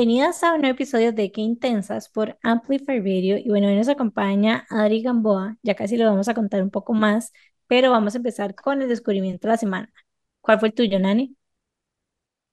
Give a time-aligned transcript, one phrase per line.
[0.00, 3.36] Bienvenidas a un nuevo episodio de Qué Intensas por Amplify Radio.
[3.36, 5.58] Y bueno, hoy nos acompaña Adri Gamboa.
[5.62, 7.34] Ya casi le vamos a contar un poco más,
[7.66, 9.92] pero vamos a empezar con el descubrimiento de la semana.
[10.40, 11.36] ¿Cuál fue el tuyo, Nani?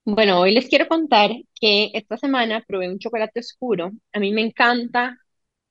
[0.03, 3.91] Bueno, hoy les quiero contar que esta semana probé un chocolate oscuro.
[4.11, 5.17] A mí me encanta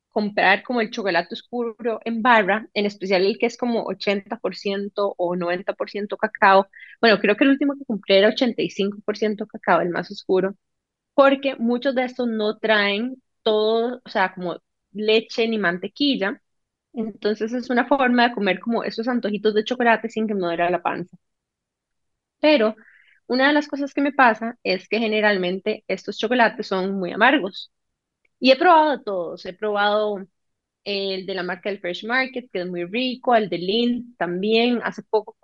[0.09, 5.37] comprar como el chocolate oscuro en barra, en especial el que es como 80% o
[5.37, 6.69] 90% cacao.
[7.03, 10.57] Bueno, creo que el último que compré era 85% cacao, el más oscuro,
[11.17, 14.59] porque muchos de estos no traen todo, o sea, como
[14.93, 16.43] leche ni mantequilla.
[16.95, 20.71] Entonces es una forma de comer como esos antojitos de chocolate sin que me duela
[20.71, 21.19] la panza.
[22.41, 22.77] Pero
[23.27, 27.73] una de las cosas que me pasa es que generalmente estos chocolates son muy amargos.
[28.41, 29.47] Y he probado todos.
[29.47, 30.27] He probado
[30.85, 34.81] el de la marca del Fresh Market, que es muy rico, el de Lind también.
[34.85, 35.37] Hace poco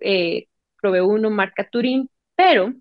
[0.00, 0.48] eh,
[0.80, 2.74] probé uno marca Turín, pero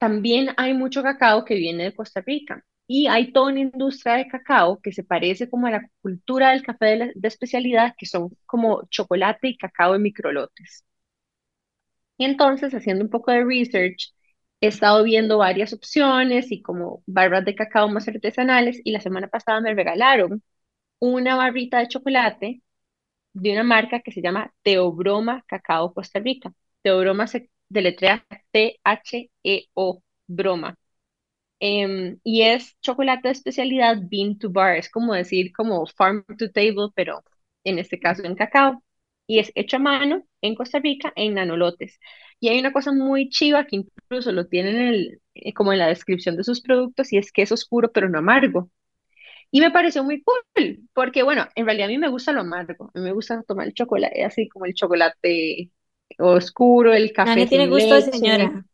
[0.00, 2.64] también hay mucho cacao que viene de Costa Rica.
[2.86, 6.62] Y hay toda una industria de cacao que se parece como a la cultura del
[6.64, 10.84] café de, especialidad, que son como chocolate y cacao en microlotes.
[12.18, 14.12] Y entonces, haciendo un poco de research,
[14.60, 19.28] he estado viendo varias opciones y como barras de cacao más artesanales y la semana
[19.28, 20.42] pasada me regalaron
[21.00, 22.62] una barrita de chocolate
[23.32, 26.52] de una marca que se llama Teobroma Cacao Costa Rica.
[26.82, 30.78] Teobroma se deletrea T-H-E-O, broma.
[31.60, 36.50] Em, y es chocolate de especialidad bean to bar, es como decir como farm to
[36.50, 37.22] table, pero
[37.64, 38.82] en este caso en cacao.
[39.26, 41.98] Y es hecho a mano en Costa Rica en nanolotes.
[42.40, 45.78] Y hay una cosa muy chiva que incluso lo tienen en el, eh, como en
[45.78, 48.70] la descripción de sus productos y es que es oscuro pero no amargo.
[49.50, 52.90] Y me pareció muy cool, porque bueno, en realidad a mí me gusta lo amargo,
[52.94, 55.70] a mí me gusta tomar el chocolate, así como el chocolate
[56.18, 58.12] oscuro, el café tiene sin gusto de leche.
[58.12, 58.64] señora.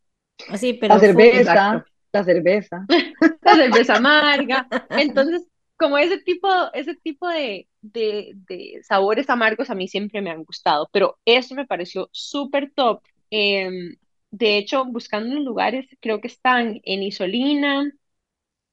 [0.48, 1.34] Así, La pero full.
[1.34, 2.86] cerveza, la cerveza.
[3.44, 4.68] La cerveza amarga.
[4.94, 10.30] Entonces, como ese tipo, ese tipo de, de, de sabores amargos a mí siempre me
[10.30, 13.02] han gustado, pero eso me pareció súper top.
[13.30, 13.96] Em,
[14.30, 17.90] de hecho, buscando en lugares, creo que están en Isolina,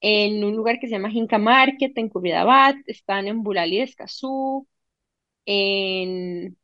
[0.02, 4.68] en un lugar que se llama Jinca Market, en Curridabat, están en Bulali de Escazú,
[5.46, 6.58] en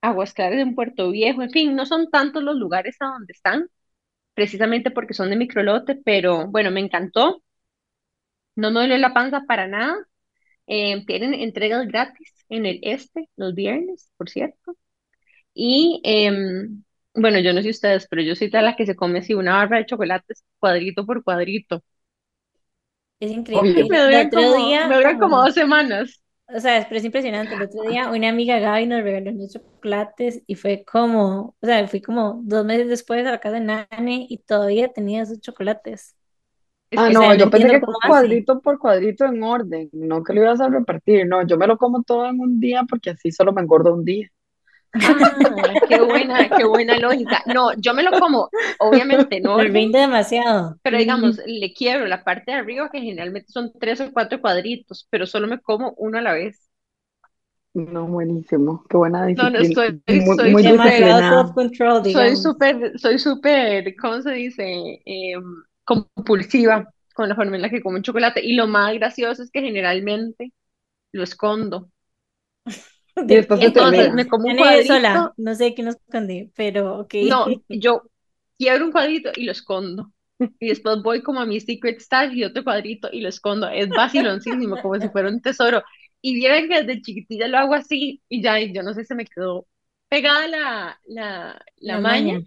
[0.00, 3.68] Aguas Claras, en Puerto Viejo, en fin, no son tantos los lugares a donde están,
[4.34, 7.42] precisamente porque son de microlote, pero bueno, me encantó.
[8.56, 9.94] No me duele la panza para nada.
[10.68, 14.76] Eh, tienen entregas gratis en el este los viernes, por cierto.
[15.54, 19.20] Y em, bueno, yo no sé ustedes, pero yo soy de la que se come
[19.20, 21.84] así una barra de chocolates cuadrito por cuadrito.
[23.20, 23.82] Es increíble.
[23.82, 26.22] Y me El duran otro como, día, me duran como dos semanas.
[26.48, 27.54] O sea, es, pero es impresionante.
[27.54, 31.86] El otro día una amiga Gaby nos regaló unos chocolates y fue como, o sea,
[31.88, 36.16] fui como dos meses después a la casa de Nani y todavía tenía esos chocolates.
[36.90, 40.22] Es Ah, que O sea, no, yo pensé que cuadrito por cuadrito en orden, no
[40.24, 43.10] que lo ibas a repartir, no, yo me lo como todo en un día porque
[43.10, 44.30] así solo me engordo un día.
[44.94, 47.42] Ah, qué buena, qué buena lógica.
[47.46, 48.48] No, yo me lo como,
[48.78, 50.76] obviamente en Me rinde demasiado.
[50.82, 55.06] pero digamos, le quiebro la parte de arriba, que generalmente son tres o cuatro cuadritos,
[55.10, 56.68] pero solo me como uno a la vez.
[57.74, 61.54] No, buenísimo, qué buena No, no, disciplina, estoy, muy, soy muy Demasiado
[62.36, 65.02] súper, soy súper, ¿cómo se dice?
[65.04, 65.42] Em,
[65.84, 68.44] compulsiva con la forma en la que como un chocolate.
[68.44, 70.52] Y lo más gracioso es que generalmente
[71.12, 71.90] lo escondo.
[73.28, 76.52] Y ¿De después Entonces me como un Nani sola, cuadrito, no sé qué nos escondí,
[76.56, 77.14] pero ok.
[77.20, 78.02] no, yo
[78.58, 80.12] quiebro un cuadrito y lo escondo.
[80.58, 83.68] Y después voy como a mi secret stash y otro cuadrito y lo escondo.
[83.68, 85.82] Es vaciloncísimo, como si fuera un tesoro.
[86.22, 89.26] Y vieran que desde chiquitilla lo hago así y ya, yo no sé, se me
[89.26, 89.66] quedó
[90.08, 92.44] pegada la, la, la La maña maña.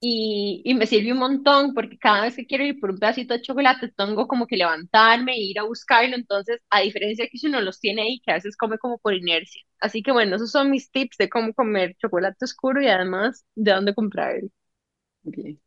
[0.00, 3.34] Y, y me sirve un montón porque cada vez que quiero ir por un pedacito
[3.34, 6.14] de chocolate tengo como que levantarme e ir a buscarlo.
[6.16, 8.98] Entonces, a diferencia de que si uno los tiene ahí, que a veces come como
[8.98, 9.62] por inercia.
[9.80, 13.72] Así que bueno, esos son mis tips de cómo comer chocolate oscuro y además de
[13.72, 14.48] dónde comprarlo.
[15.22, 15.60] Bien.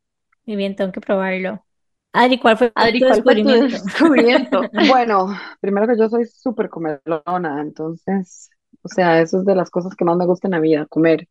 [0.45, 1.66] Muy bien, tengo que probarlo.
[2.13, 3.78] Adri, ¿cuál fue Adri, tu ¿cuál fue tu descubrimiento?
[3.81, 4.69] descubrimiento?
[4.74, 5.28] Bueno,
[5.62, 8.50] primero que yo soy súper comelona, entonces,
[8.81, 11.28] o sea, eso es de las cosas que más me gusta en la vida, comer.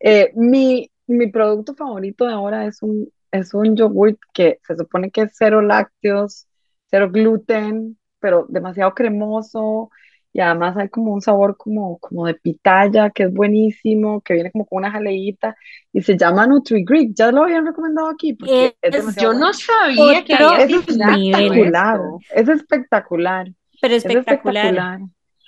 [0.00, 5.10] Eh, mi, mi producto favorito de ahora es un, es un yogurt que se supone
[5.10, 6.46] que es cero lácteos,
[6.90, 9.90] cero gluten, pero demasiado cremoso
[10.32, 14.50] y además hay como un sabor como, como de pitaya que es buenísimo, que viene
[14.50, 15.54] como con una jaleíta
[15.92, 17.12] y se llama Nutri-Greek.
[17.14, 19.46] Ya lo habían recomendado aquí porque es Es demasiado Yo bueno.
[19.48, 22.00] no sabía que había Es espectacular,
[22.30, 24.74] es espectacular, pero es espectacular.
[24.74, 25.00] espectacular.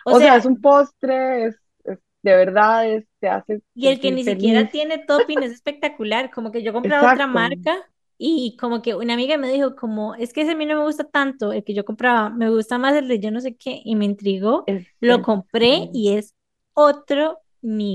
[0.04, 3.88] O O sea, sea, es un postre, es, es- de verdad, es, te hace y
[3.88, 4.70] el que ni siquiera feliz.
[4.70, 6.30] tiene topping es espectacular.
[6.30, 7.76] Como que yo compraba otra marca
[8.18, 10.84] Y como que una amiga me dijo como, es que ese a mí no me
[10.84, 13.82] gusta tanto, el que yo compraba, me gusta más el de yo no sé qué,
[13.84, 16.34] y me intrigó, lo compré y es
[16.74, 17.40] otro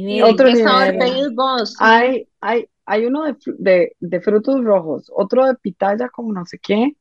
[0.08, 0.24] ¿Y de nivel.
[0.24, 0.98] Otro qué sabor nivel.
[0.98, 1.76] pedís vos?
[1.78, 6.60] Hay, hay, hay uno de, de, de frutos rojos, otro de pitaya como no sé
[6.60, 6.96] qué,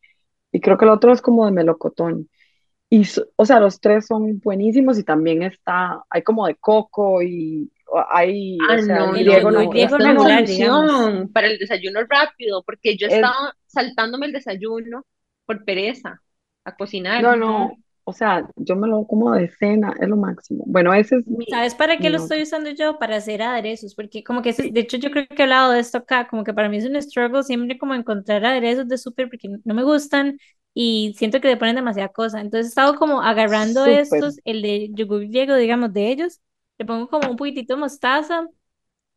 [0.52, 2.28] y creo que el otro es como de melocotón.
[2.90, 3.04] Y,
[3.36, 8.04] o sea, los tres son buenísimos y también está, hay como de coco y o-
[8.10, 9.72] hay, o Ah, sea, no, el El no, yogur no.
[9.88, 10.90] regular, digamos.
[11.32, 15.06] para el desayuno rápido, porque yo es, estaba saltándome el desayuno
[15.46, 16.20] por pereza
[16.64, 17.24] a cocinar.
[17.24, 20.64] no, no, o sea, yo me lo como de cena, es lo máximo.
[20.66, 22.42] Bueno, ese es mi, ¿Sabes para qué lo mi estoy otro.
[22.42, 22.98] usando yo?
[22.98, 25.98] Para hacer aderezos, porque como que, de hecho yo creo que he hablado de esto
[25.98, 29.48] acá, como que para mí es un struggle siempre como encontrar aderezos de súper porque
[29.64, 30.38] no me gustan
[30.74, 32.40] y siento que le ponen demasiada cosa.
[32.40, 34.24] Entonces he estado como agarrando súper.
[34.24, 36.40] estos, el de yogur griego, digamos, de ellos,
[36.78, 38.46] le pongo como un poquitito de mostaza,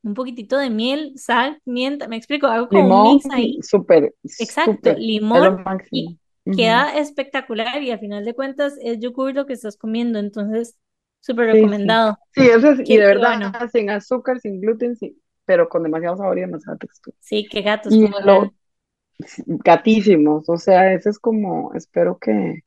[0.03, 4.13] un poquitito de miel, sal, pimienta, me explico, hago como un Limón, mix ahí, súper,
[4.37, 5.49] exacto, limón
[5.91, 6.19] y
[6.51, 10.77] queda espectacular y al final de cuentas es yogur lo que estás comiendo, entonces
[11.21, 12.17] súper Sí, recomendado.
[12.33, 13.53] Sí, ese es, y de verdad, bueno.
[13.71, 17.15] sin azúcar, sin gluten, sí, pero con demasiado sabor y demasiada textura.
[17.19, 18.53] Sí, qué gatos Y lo,
[19.47, 22.61] gatísimos, o sea, ese es como, espero que,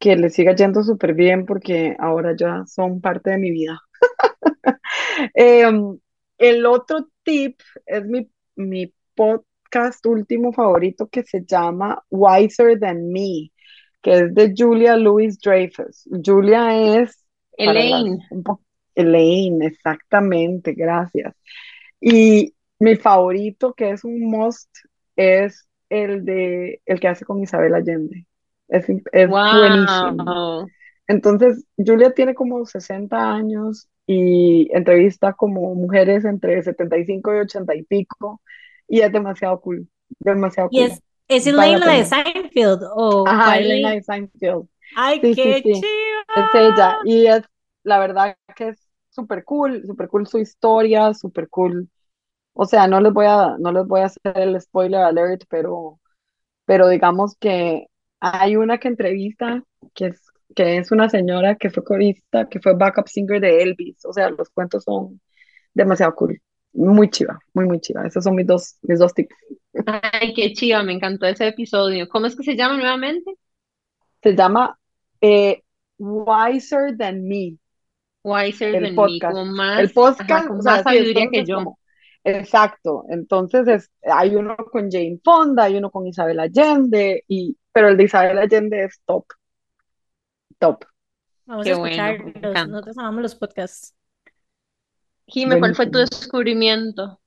[0.00, 3.80] que les siga yendo súper bien porque ahora ya son parte de mi vida.
[5.34, 5.98] Em,
[6.38, 13.50] el otro tip es mi, mi podcast último favorito que se llama Wiser Than Me,
[14.02, 16.08] que es de Julia Louis Dreyfus.
[16.24, 17.24] Julia es,
[17.58, 18.18] las, Elaine,
[18.94, 21.34] Elaine, exactamente, gracias.
[22.00, 24.70] Y mi favorito, que es un must,
[25.16, 28.26] es el de el que hace con Isabel Allende.
[28.68, 30.66] Es, es buenísimo.
[31.08, 37.82] Entonces, Julia tiene como 60 años y entrevista como mujeres entre 75 y 80 y
[37.84, 38.40] pico
[38.88, 39.88] y es demasiado cool,
[40.20, 40.82] demasiado ¿Y cool.
[40.82, 42.04] es, es Vale Elaine la la de.
[42.04, 43.90] Seinfeld o Ajá, Elaine?
[43.96, 44.68] de Seinfeld.
[44.94, 45.86] ¡Ay, Sí, qué sí,
[46.34, 46.98] es ella.
[47.04, 47.42] Y es,
[47.82, 51.88] la verdad que es súper cool, súper cool su historia, súper cool.
[52.54, 56.00] O sea, no les voy a, no les voy a hacer el spoiler alert, pero
[56.66, 57.86] pero digamos que
[58.20, 59.62] hay una que entrevista
[59.94, 60.22] que es,
[60.56, 64.30] que es una señora que fue corista, que fue backup singer de Elvis, o sea,
[64.30, 65.20] los cuentos son
[65.74, 66.40] demasiado cool,
[66.72, 69.36] muy chiva, muy, muy chiva, esos son mis dos, mis dos tips.
[69.86, 72.08] Ay, qué chiva, me encantó ese episodio.
[72.08, 73.34] ¿Cómo es que se llama nuevamente?
[74.22, 74.78] Se llama
[75.20, 75.62] eh,
[75.98, 77.58] Wiser Than Me,
[78.24, 79.32] Wiser el Than Me, podcast.
[79.34, 81.56] como El más, ajá, podcast, con más sea, sabiduría que yo.
[81.56, 81.78] como,
[82.24, 87.88] exacto, entonces es, hay uno con Jane Fonda, hay uno con Isabel Allende, y, pero
[87.88, 89.26] el de Isabel Allende es top,
[90.58, 90.84] top,
[91.46, 92.68] Vamos a Qué escucharlos.
[92.68, 93.94] Nosotros amamos los podcasts.
[95.28, 97.20] Jime, ¿cuál fue tu descubrimiento?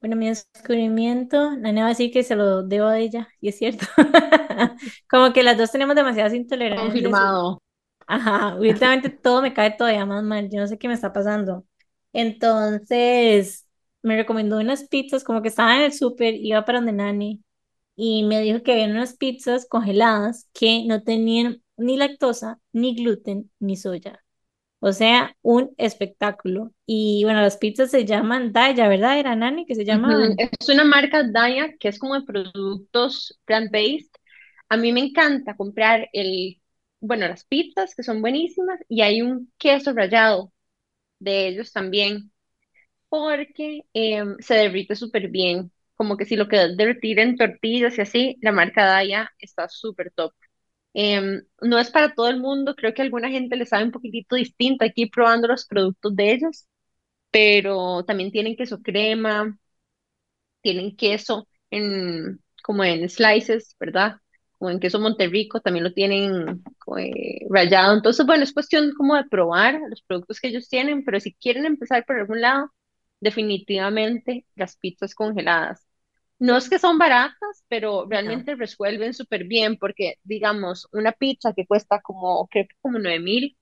[0.00, 3.48] Bueno, mi descubrimiento, la nena va a decir que se lo debo a ella, y
[3.48, 3.86] es cierto.
[5.08, 7.62] Como que las dos tenemos demasiadas intolerancias Confirmado.
[8.06, 11.64] ajá, últimamente todo me cae todavía más mal, yo no sé qué me está pasando.
[12.12, 13.66] Entonces,
[14.02, 17.42] me recomendó unas pizzas, como que estaba en el súper, iba para donde Nani,
[17.96, 23.50] y me dijo que había unas pizzas congeladas que no tenían ni lactosa, ni gluten,
[23.58, 24.22] ni soya.
[24.80, 26.72] O sea, un espectáculo.
[26.84, 29.18] Y bueno, las pizzas se llaman Daya, ¿verdad?
[29.18, 30.36] Era Nani que se llamaban.
[30.38, 34.10] Es una marca Daya que es como de productos plant-based.
[34.68, 36.60] A mí me encanta comprar el,
[37.00, 40.52] bueno, las pizzas que son buenísimas y hay un queso rallado
[41.18, 42.32] de ellos también
[43.08, 45.72] porque em, se derrite súper bien.
[45.94, 50.12] Como que si lo quieres derretir en tortillas y así, la marca Daya está súper
[50.14, 50.32] top.
[50.98, 54.36] Em, no es para todo el mundo, creo que alguna gente le sabe un poquitito
[54.36, 56.66] distinto aquí probando los productos de ellos,
[57.30, 59.58] pero también tienen queso crema
[60.62, 64.16] tienen queso en, como en slices, ¿verdad?
[64.58, 66.62] O en queso Monterrico, también lo tienen
[66.98, 67.94] eh, rallado.
[67.94, 71.66] Entonces, bueno, es cuestión como de probar los productos que ellos tienen, pero si quieren
[71.66, 72.72] empezar por algún lado,
[73.20, 75.85] definitivamente las pizzas congeladas.
[76.38, 81.52] No es que son baratas, pero No, realmente resuelven súper bien porque, digamos, una pizza
[81.54, 83.56] que cuesta como, creo que como nueve mil,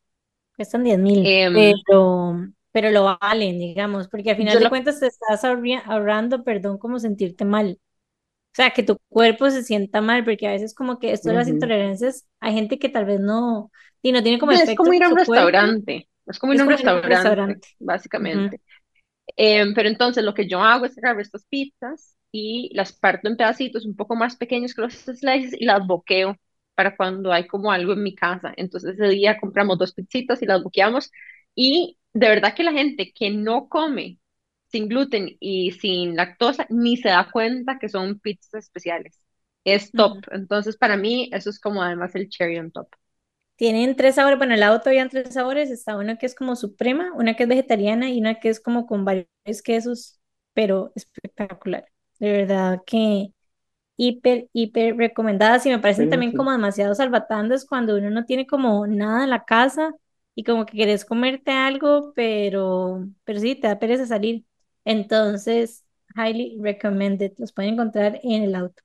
[0.56, 2.36] cuestan diez mil, em, pero,
[2.72, 6.98] pero lo valen, digamos, porque al final de lo cuentas te estás ahorrando, perdón, como
[6.98, 7.78] sentirte mal.
[8.52, 11.36] O sea, que tu cuerpo se sienta mal, porque a veces como que esto de
[11.36, 13.70] las intolerancias, hay gente que tal vez no,
[14.02, 16.70] y no tiene como es como ir a un restaurante, es como ir a un
[16.70, 18.60] restaurante, básicamente.
[19.36, 23.36] Em, pero entonces lo que yo hago es agarrar estas pizzas y las parto en
[23.36, 26.36] pedacitos un poco más pequeños que los slices y las boqueo
[26.74, 28.52] para cuando hay como algo en mi casa.
[28.56, 31.10] Entonces ese día compramos dos pizzitas y las boqueamos
[31.54, 34.18] y de verdad que la gente que no come
[34.68, 39.20] sin gluten y sin lactosa, ni se da cuenta que son pizzas especiales.
[39.64, 40.18] Es top.
[40.18, 40.30] Ujú.
[40.32, 42.88] Entonces, para mí, eso es como además el cherry on top.
[43.56, 47.12] Tienen tres sabores, bueno, el helado todavía tres sabores, está una que es como suprema,
[47.14, 49.28] una que es vegetariana y una que es como con varios
[49.64, 50.20] quesos,
[50.54, 51.86] pero espectacular.
[52.18, 53.28] De verdad que
[53.96, 58.86] hiper, hiper recomendadas y me parecen también como demasiado salvatantes cuando uno no tiene como
[58.86, 59.92] nada en la casa
[60.34, 64.44] y como que quieres comerte algo, pero, pero sí, te da pereza salir.
[64.84, 65.84] Entonces,
[66.16, 68.82] highly recommended, los pueden encontrar en el auto.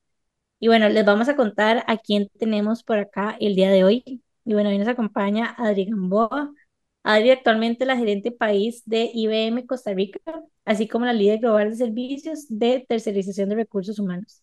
[0.60, 4.22] Y bueno, les vamos a contar a quién tenemos por acá el día de hoy.
[4.44, 6.52] Y bueno, hoy nos acompaña Adri Gamboa.
[7.02, 10.20] Adri actualmente la gerente país de IBM Costa Rica,
[10.64, 14.42] así como la líder global de servicios de tercerización de recursos humanos.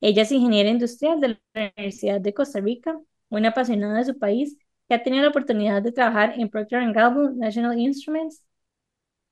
[0.00, 2.98] Ella es ingeniera industrial de la Universidad de Costa Rica,
[3.28, 4.56] una apasionada de su país
[4.88, 8.42] que ha tenido la oportunidad de trabajar en Procter Gamble, National Instruments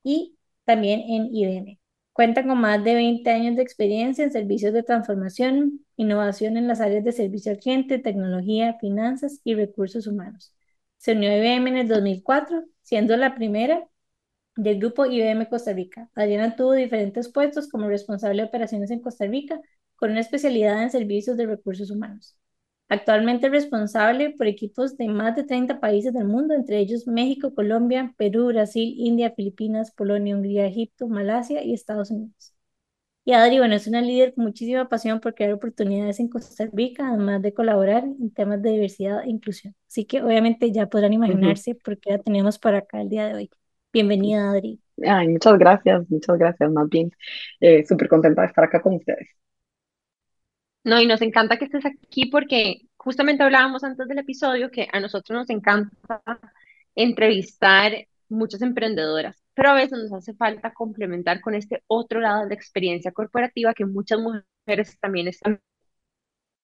[0.04, 1.80] y también en IBM.
[2.14, 6.80] Cuenta con más de 20 años de experiencia en servicios de transformación, innovación en las
[6.80, 10.55] áreas de servicio al cliente, tecnología, finanzas y recursos humanos.
[10.98, 13.86] Se unió a IBM en el 2004, siendo la primera
[14.56, 16.10] del grupo IBM Costa Rica.
[16.16, 19.60] Adriana tuvo diferentes puestos como responsable de operaciones en Costa Rica,
[19.96, 22.36] con una especialidad en servicios de recursos humanos.
[22.88, 27.54] Actualmente es responsable por equipos de más de 30 países del mundo, entre ellos México,
[27.54, 32.55] Colombia, Perú, Brasil, India, Filipinas, Polonia, Hungría, Egipto, Malasia y Estados Unidos.
[33.28, 37.08] Y Adri, bueno, es una líder con muchísima pasión por crear oportunidades en Costa Rica,
[37.08, 39.74] además de colaborar en temas de diversidad e inclusión.
[39.88, 43.34] Así que obviamente ya podrán imaginarse por qué la tenemos para acá el día de
[43.34, 43.50] hoy.
[43.92, 44.80] Bienvenida, Adri.
[45.04, 47.10] Ay, muchas gracias, muchas gracias, más bien.
[47.58, 49.26] Eh, súper contenta de estar acá con ustedes.
[50.84, 55.00] No, y nos encanta que estés aquí porque justamente hablábamos antes del episodio que a
[55.00, 56.22] nosotros nos encanta
[56.94, 62.50] entrevistar muchas emprendedoras, pero a veces nos hace falta complementar con este otro lado de
[62.50, 65.60] la experiencia corporativa que muchas mujeres también están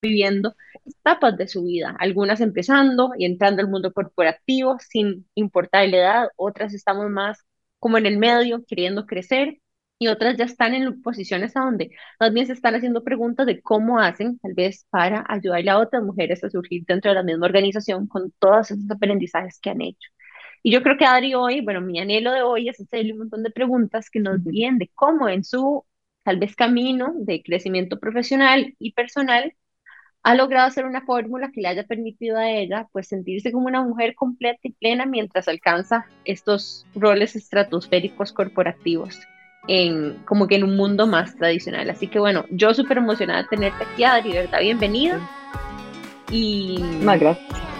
[0.02, 5.96] viviendo etapas de su vida, algunas empezando y entrando al mundo corporativo sin importar la
[5.96, 7.44] edad, otras estamos más
[7.78, 9.58] como en el medio, queriendo crecer,
[9.98, 13.62] y otras ya están en posiciones a donde más bien se están haciendo preguntas de
[13.62, 17.46] cómo hacen, tal vez para ayudarle a otras mujeres a surgir dentro de la misma
[17.46, 20.08] organización con todos esos aprendizajes que han hecho.
[20.62, 23.42] Y yo creo que Adri hoy, bueno, mi anhelo de hoy es hacerle un montón
[23.42, 25.84] de preguntas que nos guíen de cómo en su
[26.22, 29.54] tal vez camino de crecimiento profesional y personal
[30.22, 33.82] ha logrado hacer una fórmula que le haya permitido a ella pues sentirse como una
[33.82, 39.18] mujer completa y plena mientras alcanza estos roles estratosféricos corporativos
[39.68, 41.90] en como que en un mundo más tradicional.
[41.90, 44.60] Así que bueno, yo súper emocionada de tenerte aquí, Adri, ¿verdad?
[44.60, 45.20] Bienvenida.
[46.30, 47.71] Y, Muchísimas gracias.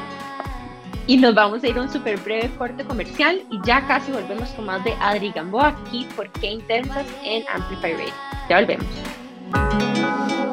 [1.07, 4.49] Y nos vamos a ir a un súper breve corte comercial y ya casi volvemos
[4.51, 8.13] con más de Adri Gamboa aquí por Qué Intensas en Amplify Radio.
[8.49, 8.87] Ya volvemos.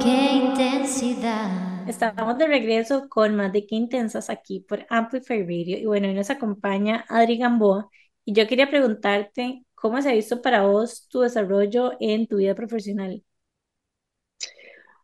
[0.01, 1.87] Qué intensidad.
[1.87, 5.77] Estamos de regreso con más de qué intensas aquí por Amplify Radio.
[5.77, 7.89] Y bueno, hoy nos acompaña Adri Gamboa.
[8.25, 12.55] Y yo quería preguntarte, ¿cómo se ha visto para vos tu desarrollo en tu vida
[12.55, 13.23] profesional?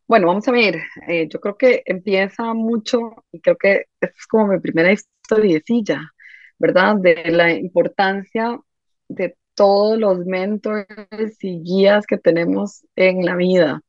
[0.07, 2.99] Bueno, vamos a ver, eh, yo creo que empieza mucho,
[3.31, 6.11] y creo que es como mi primera historiecilla,
[6.59, 6.97] ¿verdad?
[6.97, 8.59] De la importancia
[9.07, 13.81] de todos los mentores y guías que tenemos en la vida.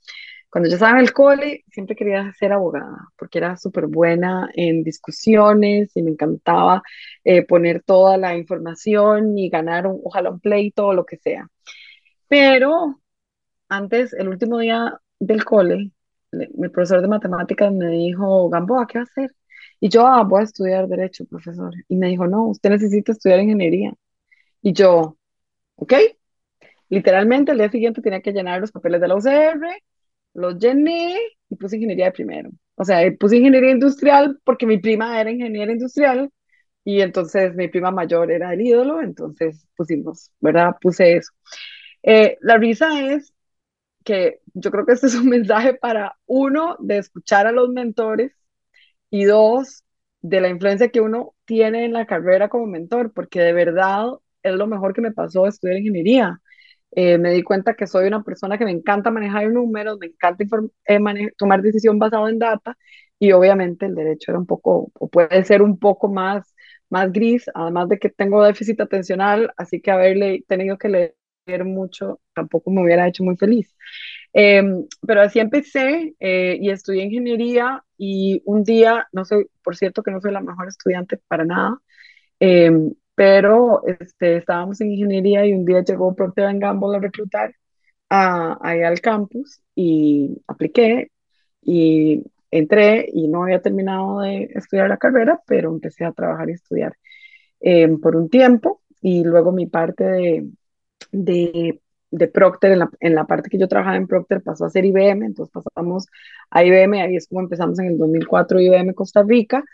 [0.50, 4.85] Cuando yo estaba en el cole, siempre quería ser abogada, porque era súper buena en
[4.85, 6.82] discusiones y me encantaba
[7.25, 11.49] eh, poner toda la información y ganar un, ojalá un pleito o lo que sea.
[12.28, 13.00] Pero
[13.68, 15.92] antes, el último día del cole, le-
[16.33, 19.35] mi profesor de matemáticas me dijo, Gamboa, ¿qué va a hacer?
[19.80, 21.73] Y yo, ah, voy a estudiar derecho, profesor.
[21.88, 23.92] Y me dijo, no, usted necesita estudiar ingeniería.
[24.62, 25.18] Y yo,
[25.76, 25.95] ok.
[26.88, 29.66] Literalmente, el día siguiente tenía que llenar los papeles de la UCR,
[30.35, 31.18] los llené
[31.49, 32.50] y puse ingeniería de primero.
[32.76, 36.30] O sea, puse ingeniería industrial porque mi prima era ingeniera industrial
[36.85, 40.76] y entonces mi prima mayor era el ídolo, entonces pusimos, ¿verdad?
[40.80, 41.33] Puse eso.
[42.02, 43.33] Eh, la risa es
[44.06, 48.32] que yo creo que este es un mensaje para uno, de escuchar a los mentores
[49.10, 49.84] y dos,
[50.22, 54.06] de la influencia que uno tiene en la carrera como mentor, porque de verdad
[54.42, 56.40] es lo mejor que me pasó estudiar ingeniería.
[56.92, 60.44] Eh, me di cuenta que soy una persona que me encanta manejar números, me encanta
[60.86, 62.76] eh, tomar decisión basado en data
[63.18, 66.54] y obviamente el derecho era un poco, o puede ser un poco más,
[66.90, 71.15] más gris, además de que tengo déficit atencional, así que haberle tenido que leer
[71.64, 73.74] mucho tampoco me hubiera hecho muy feliz.
[74.32, 74.62] Eh,
[75.06, 80.10] pero así empecé eh, y estudié ingeniería y un día, no soy, por cierto que
[80.10, 81.78] no soy la mejor estudiante para nada,
[82.40, 82.70] eh,
[83.14, 87.54] pero este, estábamos en ingeniería y un día llegó Procter Gamble a reclutar
[88.10, 91.10] a, ahí al campus y apliqué
[91.62, 96.52] y entré y no había terminado de estudiar la carrera, pero empecé a trabajar y
[96.52, 96.94] estudiar
[97.60, 100.46] eh, por un tiempo y luego mi parte de,
[101.12, 104.70] de, de Procter, en la, en la, parte que yo trabajaba en Procter pasó a
[104.70, 106.06] ser IBM, entonces pasamos
[106.50, 109.64] a IBM, ahí es como empezamos en el 2004 IBM Costa Rica.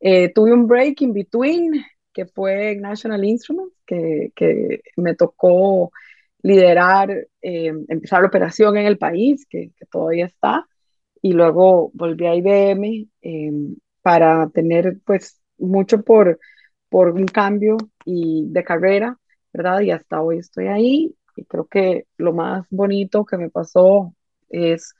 [0.00, 5.92] Eh, tuve un break in between que fue National Instruments, que, que me tocó
[6.42, 7.10] liderar,
[7.42, 10.66] eh, empezar la operación en el país, que, todavía está,
[11.22, 13.52] y luego volví a IBM eh,
[14.02, 16.38] para tener pues mucho por,
[16.88, 19.18] por un cambio y de carrera,
[19.52, 19.80] ¿verdad?
[19.80, 24.14] Y hasta hoy estoy ahí y creo que lo más bonito que me pasó
[24.48, 24.94] es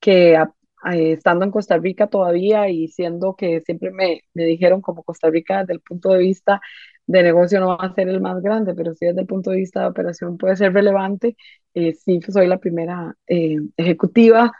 [0.00, 4.80] que a, a, estando en Costa Rica todavía y siendo que siempre me, me dijeron
[4.82, 6.60] como Costa Rica desde el punto de vista
[7.06, 9.58] de negocio no va a ser el más grande, pero sí desde el punto de
[9.58, 11.36] vista de operación puede ser relevante.
[11.74, 14.52] Eh, sí, soy la primera eh, ejecutiva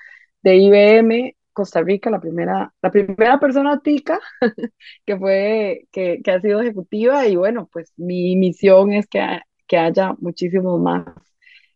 [0.43, 4.21] de IBM Costa Rica, la primera, la primera persona tica
[5.07, 9.79] que, fue, que, que, ha sido ejecutiva y bueno, pues mi misión es que, que
[9.79, 11.07] haya muchísimos más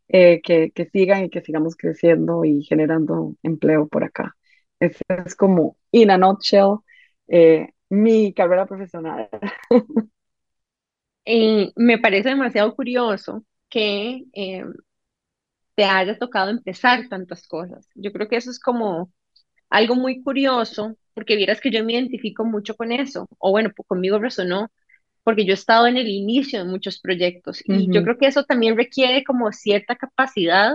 [0.09, 4.37] eh, que, que sigan y que sigamos creciendo y generando empleo por acá.
[4.81, 6.81] Ese es como, in a nutshell,
[7.29, 9.29] eh, mi carrera profesional.
[11.27, 14.65] Eh, me parece demasiado curioso que eh,
[15.75, 17.89] te haya tocado empezar tantas cosas.
[17.95, 19.13] Yo creo que eso es como
[19.71, 23.87] algo muy curioso, porque vieras que yo me identifico mucho con eso, o bueno, pues
[23.89, 24.71] conmigo resonó,
[25.23, 27.95] porque yo he estado en el inicio de muchos proyectos y uh -huh.
[27.95, 30.75] yo creo que eso también requiere como cierta capacidad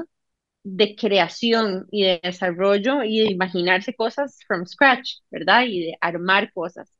[0.63, 5.63] de creación y de desarrollo y de imaginarse cosas from scratch, ¿verdad?
[5.67, 6.91] Y de armar cosas.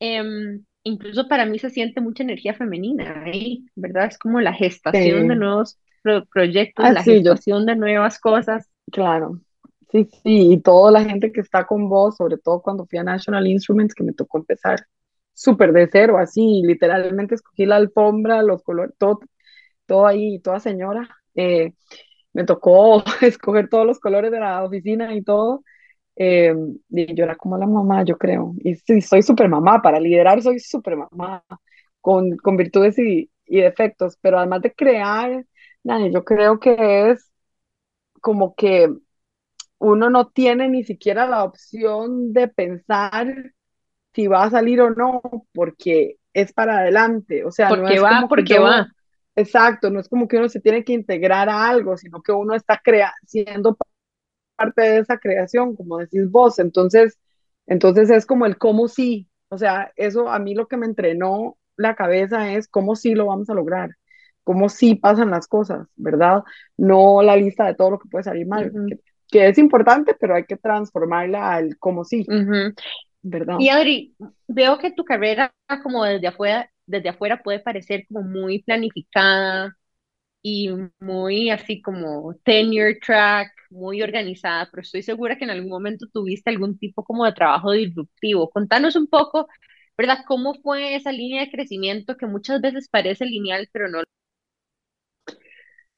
[0.00, 4.06] Um, incluso para mí se siente mucha energía femenina ahí, ¿verdad?
[4.06, 5.28] Es como la gestación sí.
[5.28, 7.66] de nuevos pro proyectos, ah, la sí, gestación yo...
[7.66, 8.70] de nuevas cosas.
[8.90, 9.40] Claro,
[9.92, 13.04] sí, sí, y toda la gente que está con vos, sobre todo cuando fui a
[13.04, 14.86] National Instruments, que me tocó empezar
[15.32, 19.20] súper de cero, así, literalmente escogí la alfombra, los colores, todo,
[19.86, 21.08] todo ahí, toda señora.
[21.34, 21.74] Eh,
[22.32, 25.64] me tocó escoger todos los colores de la oficina y todo.
[26.16, 26.54] Eh,
[26.90, 28.54] y yo era como la mamá, yo creo.
[28.60, 31.44] Y sí, soy súper mamá, para liderar soy súper mamá,
[32.00, 35.44] con, con virtudes y, y, defectos, pero además de crear,
[36.12, 37.30] yo creo que es
[38.20, 38.88] como que
[39.80, 43.52] uno no tiene ni siquiera la opción de pensar
[44.12, 48.02] si va a salir o no, porque es para adelante, o sea, porque no es
[48.02, 48.88] va, como porque uno, va.
[49.34, 52.54] Exacto, no es como que uno se tiene que integrar a algo, sino que uno
[52.54, 53.76] está crea siendo
[54.56, 57.18] parte de esa creación, como decís vos, entonces,
[57.66, 61.56] entonces es como el cómo sí, o sea, eso a mí lo que me entrenó
[61.76, 63.96] la cabeza es cómo sí lo vamos a lograr,
[64.44, 66.42] cómo sí pasan las cosas, ¿verdad?
[66.76, 68.88] No la lista de todo lo que puede salir mal, uh -huh.
[68.88, 72.24] que, que, es importante, pero hay que transformarla al cómo sí.
[72.28, 72.74] Uh -huh.
[73.22, 73.56] ¿verdad?
[73.58, 74.14] Y Adri,
[74.48, 79.76] veo que tu carrera como desde afuera, desde afuera puede parecer como muy planificada
[80.42, 86.06] y muy así como tenure track, muy organizada, pero estoy segura que en algún momento
[86.12, 88.48] tuviste algún tipo como de trabajo disruptivo.
[88.50, 89.48] Contanos un poco,
[89.96, 90.18] ¿verdad?
[90.26, 94.02] ¿Cómo fue esa línea de crecimiento que muchas veces parece lineal, pero no?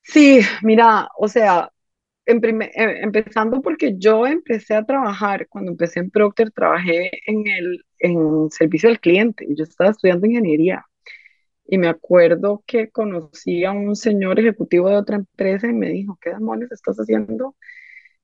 [0.03, 1.71] Sí, mira, o sea,
[2.25, 8.89] empezando porque yo empecé a trabajar, cuando empecé en Procter, trabajé en el en servicio
[8.91, 10.85] al cliente, yo estaba estudiando ingeniería.
[11.67, 16.19] Y me acuerdo que conocí a un señor ejecutivo de otra empresa y me dijo,
[16.21, 17.57] ¿qué demonios estás haciendo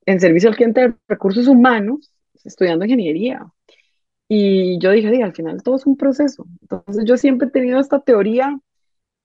[0.05, 2.11] en servicio al cliente de recursos humanos
[2.43, 3.45] estudiando ingeniería?
[4.27, 6.45] Y yo dije, al final todo es un proceso.
[6.61, 8.59] Entonces yo siempre he tenido esta teoría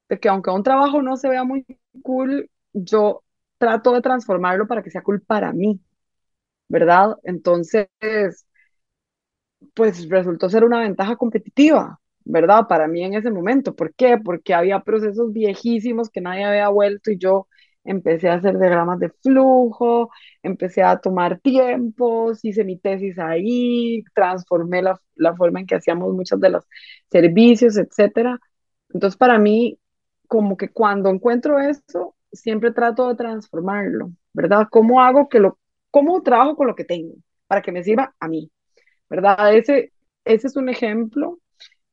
[0.08, 1.66] de que aunque un trabajo no se vea muy
[2.02, 3.23] cool, yo
[3.58, 5.80] trato de transformarlo para que sea cool para mí,
[6.68, 7.16] ¿verdad?
[7.24, 7.88] Entonces,
[9.74, 12.66] pues resultó ser una ventaja competitiva, ¿verdad?
[12.68, 13.74] Para mí en ese momento.
[13.74, 14.18] ¿Por qué?
[14.22, 17.48] Porque había procesos viejísimos que nadie había vuelto y yo
[17.84, 20.10] empecé a hacer diagramas de flujo,
[20.42, 26.12] empecé a tomar tiempos, hice mi tesis ahí, transformé la, la forma en que hacíamos
[26.14, 26.64] muchos de los
[27.10, 28.38] servicios, etcétera.
[28.90, 29.78] Entonces, para mí,
[30.28, 34.66] como que cuando encuentro eso, siempre trato de transformarlo, ¿verdad?
[34.70, 35.58] ¿Cómo hago que lo,
[35.90, 37.14] cómo trabajo con lo que tengo
[37.46, 38.50] para que me sirva a mí,
[39.10, 39.54] ¿verdad?
[39.56, 39.92] Ese,
[40.24, 41.38] ese es un ejemplo.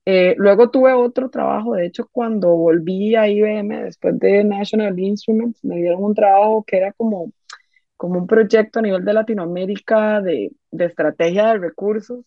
[0.05, 5.63] Eh, luego tuve otro trabajo, de hecho, cuando volví a IBM después de National Instruments,
[5.63, 7.31] me dieron un trabajo que era como,
[7.97, 12.25] como un proyecto a nivel de Latinoamérica de, de estrategia de recursos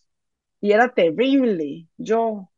[0.61, 2.49] y era terrible, yo,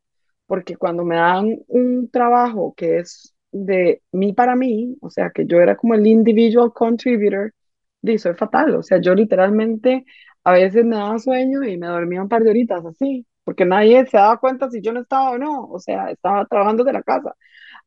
[0.46, 3.34] porque cuando me dan un trabajo que es
[3.66, 7.52] de mí para mí, o sea, que yo era como el individual contributor,
[8.02, 10.04] y soy fatal, o sea, yo literalmente
[10.44, 14.06] a veces me daba sueño y me dormía un par de horitas así, porque nadie
[14.06, 17.02] se daba cuenta si yo no estaba o no, o sea, estaba trabajando de la
[17.02, 17.34] casa,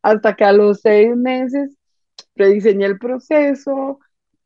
[0.01, 1.75] hasta que a los seis meses
[2.36, 3.99] rediseñé el proceso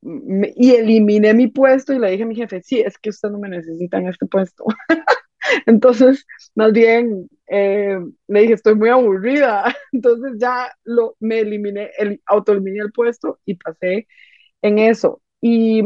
[0.03, 3.39] y eliminé mi puesto y le dije a mi jefe, sí, es que usted no
[3.39, 4.65] me necesita en este puesto.
[5.65, 9.63] Entonces, más bien, eh, le dije, estoy muy aburrida.
[9.91, 14.07] Entonces ya lo, me eliminé, el, autoeliminé el puesto y pasé
[14.61, 15.21] en eso.
[15.41, 15.81] Y,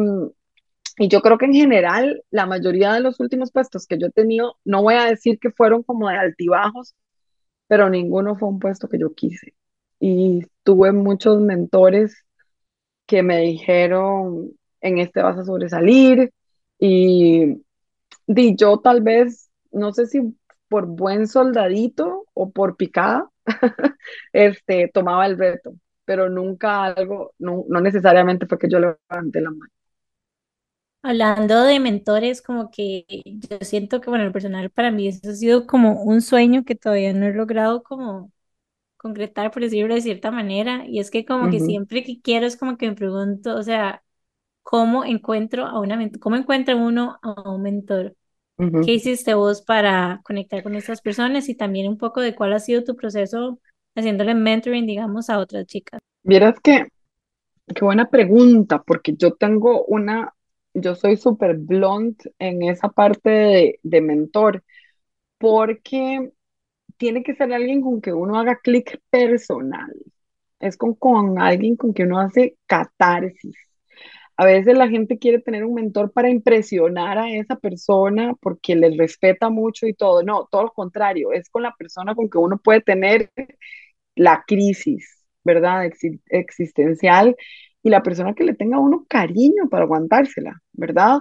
[0.97, 4.11] y yo creo que en general, la mayoría de los últimos puestos que yo he
[4.11, 6.95] tenido, no voy a decir que fueron como de altibajos,
[7.67, 9.53] pero ninguno fue un puesto que yo quise.
[9.99, 12.25] Y tuve muchos mentores
[13.05, 16.31] que me dijeron, en este vas a sobresalir.
[16.79, 17.61] Y
[18.29, 20.21] Di yo tal vez, no sé si
[20.67, 23.29] por buen soldadito o por picada,
[24.33, 25.73] este, tomaba el reto,
[26.05, 29.71] pero nunca algo, no, no necesariamente fue que yo levanté la mano.
[31.01, 35.33] Hablando de mentores, como que yo siento que, bueno, el personal para mí eso ha
[35.33, 38.31] sido como un sueño que todavía no he logrado como
[38.97, 42.57] concretar, por decirlo de cierta manera, y es que como que siempre que quiero es
[42.57, 44.03] como que me pregunto, o sea,
[44.63, 48.15] ¿cómo encuentro a una cómo encuentra uno a un mentor?
[48.85, 51.47] ¿Qué hiciste vos para conectar con estas personas?
[51.49, 53.59] Y también un poco de cuál ha sido tu proceso
[53.95, 56.01] haciéndole mentoring, digamos, a otras chicas.
[56.23, 56.87] Vieras que,
[57.73, 60.33] qué buena pregunta, porque yo tengo una,
[60.73, 64.63] yo soy súper blunt en esa parte de, de mentor,
[65.37, 66.31] porque
[66.97, 69.93] tiene que ser alguien con que uno haga clic personal.
[70.59, 73.55] Es con, con alguien con que uno hace catarsis.
[74.39, 78.95] A veces la gente quiere tener un mentor para impresionar a esa persona porque les
[78.97, 80.23] respeta mucho y todo.
[80.23, 83.31] No, todo lo contrario, es con la persona con que uno puede tener
[84.15, 85.85] la crisis, ¿verdad?
[85.85, 87.35] Exi- existencial
[87.83, 91.19] y la persona que le tenga a uno cariño para aguantársela, ¿verdad?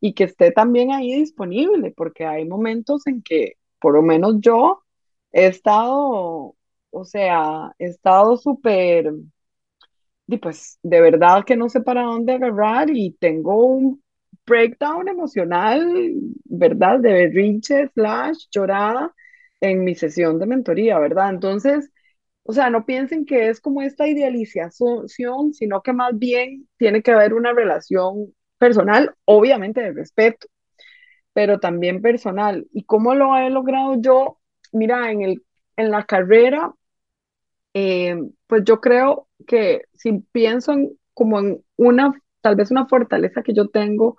[0.00, 4.82] Y que esté también ahí disponible, porque hay momentos en que, por lo menos yo,
[5.32, 6.56] he estado,
[6.90, 9.12] o sea, he estado súper
[10.30, 14.02] y pues de verdad que no sé para dónde agarrar y tengo un
[14.46, 15.92] breakdown emocional,
[16.44, 17.00] ¿verdad?
[17.00, 19.12] De berrinche slash llorada
[19.60, 21.30] en mi sesión de mentoría, ¿verdad?
[21.30, 21.90] Entonces,
[22.44, 25.08] o sea, no piensen que es como esta idealización,
[25.52, 30.46] sino que más bien tiene que haber una relación personal, obviamente de respeto,
[31.32, 32.66] pero también personal.
[32.72, 34.38] ¿Y cómo lo he logrado yo?
[34.72, 35.44] Mira, en el,
[35.76, 36.72] en la carrera
[37.74, 43.42] eh, pues yo creo que si pienso en, como en una, tal vez una fortaleza
[43.42, 44.16] que yo tengo,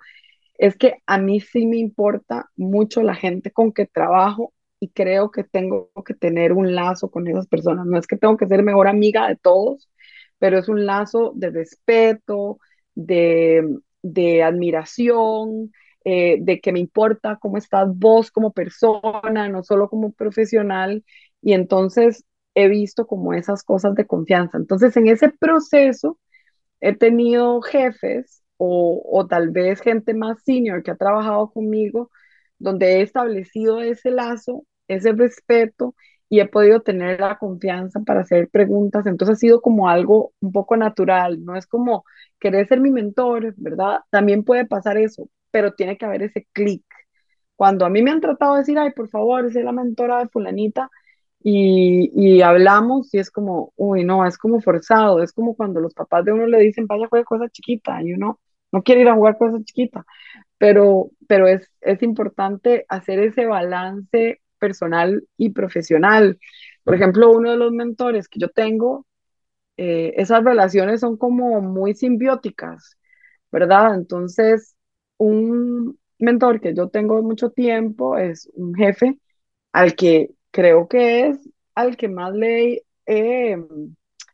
[0.58, 5.30] es que a mí sí me importa mucho la gente con que trabajo y creo
[5.30, 7.86] que tengo que tener un lazo con esas personas.
[7.86, 9.90] No es que tengo que ser mejor amiga de todos,
[10.38, 12.58] pero es un lazo de respeto,
[12.94, 13.64] de,
[14.02, 15.72] de admiración,
[16.04, 21.04] eh, de que me importa cómo estás vos como persona, no solo como profesional.
[21.42, 24.58] Y entonces he visto como esas cosas de confianza.
[24.58, 26.18] Entonces, en ese proceso
[26.80, 32.10] he tenido jefes o, tal vez gente más senior que ha trabajado conmigo,
[32.58, 35.94] donde he establecido ese lazo, ese respeto
[36.28, 39.06] y he podido tener la confianza para hacer preguntas.
[39.06, 42.04] Entonces ha sido como algo un poco natural, no es como
[42.40, 44.00] querer ser mi mentor, ¿verdad?
[44.10, 46.84] También puede pasar eso, pero tiene que haber ese clic.
[47.56, 50.28] Cuando a mí me han tratado de decir, ay, por favor, sé la mentora de
[50.28, 50.90] fulanita,
[51.44, 55.94] y, y hablamos y es como, uy, no, es como forzado, es como cuando los
[55.94, 58.40] papás de uno le dicen, vaya, juegue cosa chiquita, y uno
[58.72, 60.04] no quiere ir a jugar cosa chiquita,
[60.58, 66.38] pero, pero es, es importante hacer ese balance personal y profesional.
[66.84, 69.06] Por ejemplo, uno de los mentores que yo tengo,
[69.76, 72.96] eh, esas relaciones son como muy simbióticas,
[73.50, 73.94] ¿verdad?
[73.94, 74.76] Entonces,
[75.18, 79.18] un mentor que yo tengo mucho tiempo es un jefe
[79.72, 81.40] al que creo que es
[81.76, 83.58] al que más le he,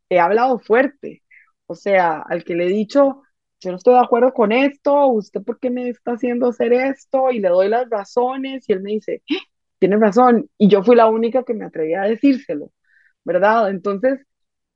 [0.08, 1.22] he hablado fuerte,
[1.66, 3.22] o sea, al que le he dicho,
[3.60, 7.30] yo no estoy de acuerdo con esto, usted por qué me está haciendo hacer esto
[7.30, 9.34] y le doy las razones y él me dice, "Ah,
[9.78, 12.72] tiene razón, y yo fui la única que me atreví a decírselo,
[13.24, 13.70] ¿verdad?
[13.70, 14.20] Entonces,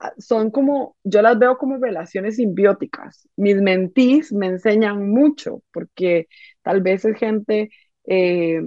[0.00, 3.28] ah, son como, yo las veo como relaciones simbióticas.
[3.36, 6.28] Mis mentís me enseñan mucho porque
[6.62, 7.70] tal vez es gente
[8.06, 8.62] eh,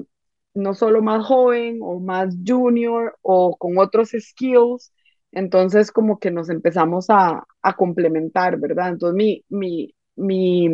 [0.56, 4.94] no solo más joven o más junior o con otros skills,
[5.32, 8.90] entonces como que nos empezamos a, a complementar, ¿verdad?
[8.90, 10.70] Entonces mi, mi, mi,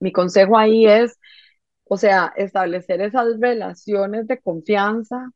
[0.00, 1.18] mi consejo ahí es,
[1.84, 5.30] o sea, establecer esas relaciones de confianza,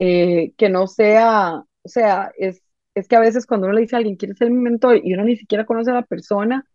[0.00, 2.62] eh, que no sea, o sea, es,
[2.94, 5.14] es que a veces cuando uno le dice a alguien, quiere ser mi mentor y
[5.14, 6.66] uno ni siquiera conoce a la persona,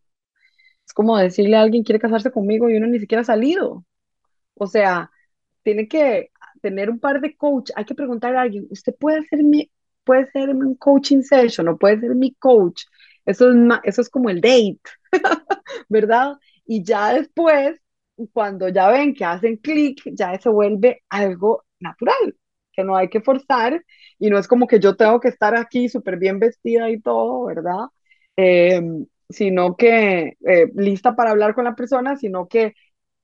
[0.88, 3.86] es como decirle a alguien, quiere casarse conmigo y uno ni siquiera ha salido.
[4.56, 5.12] O sea,
[5.64, 7.72] tiene que tener un par de coach.
[7.76, 9.72] Hay que preguntar a alguien, ¿usted puede ser mi,
[10.04, 12.84] puede ser un coaching session o puede ser mi coach?
[13.26, 14.80] Eso es, eso es como el date,
[15.90, 16.34] ¿verdad?
[16.66, 17.80] Y ya después,
[18.34, 22.36] cuando ya ven que hacen clic, ya se vuelve algo natural,
[22.72, 23.84] que no hay que forzar
[24.20, 27.46] y no es como que yo tengo que estar aquí súper bien vestida y todo,
[27.46, 27.88] ¿verdad?
[28.38, 28.82] Eh,
[29.30, 32.74] sino que eh, lista para hablar con la persona, sino que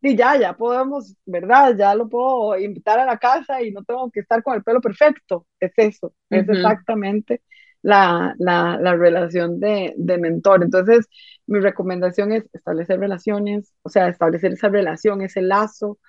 [0.01, 1.75] y ya, ya podemos, ¿verdad?
[1.77, 4.81] Ya lo puedo invitar a la casa y no tengo que estar con el pelo
[4.81, 5.45] perfecto.
[5.59, 7.41] Es eso, es exactamente
[7.81, 10.63] la, la, la relación de, de, mentor.
[10.63, 11.07] Entonces,
[11.47, 15.99] mi recomendación es establecer relaciones, o sea, establecer esa relación, ese lazo,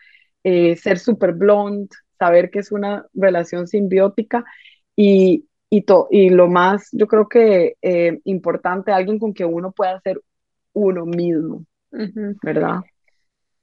[0.45, 4.45] eh, ser súper blonde, saber que es una relación simbiótica
[4.97, 9.73] y, y, to, y lo más, yo creo que eh, importante, alguien con que uno
[9.73, 10.21] pueda ser
[10.73, 11.65] uno mismo,
[12.43, 12.81] ¿verdad?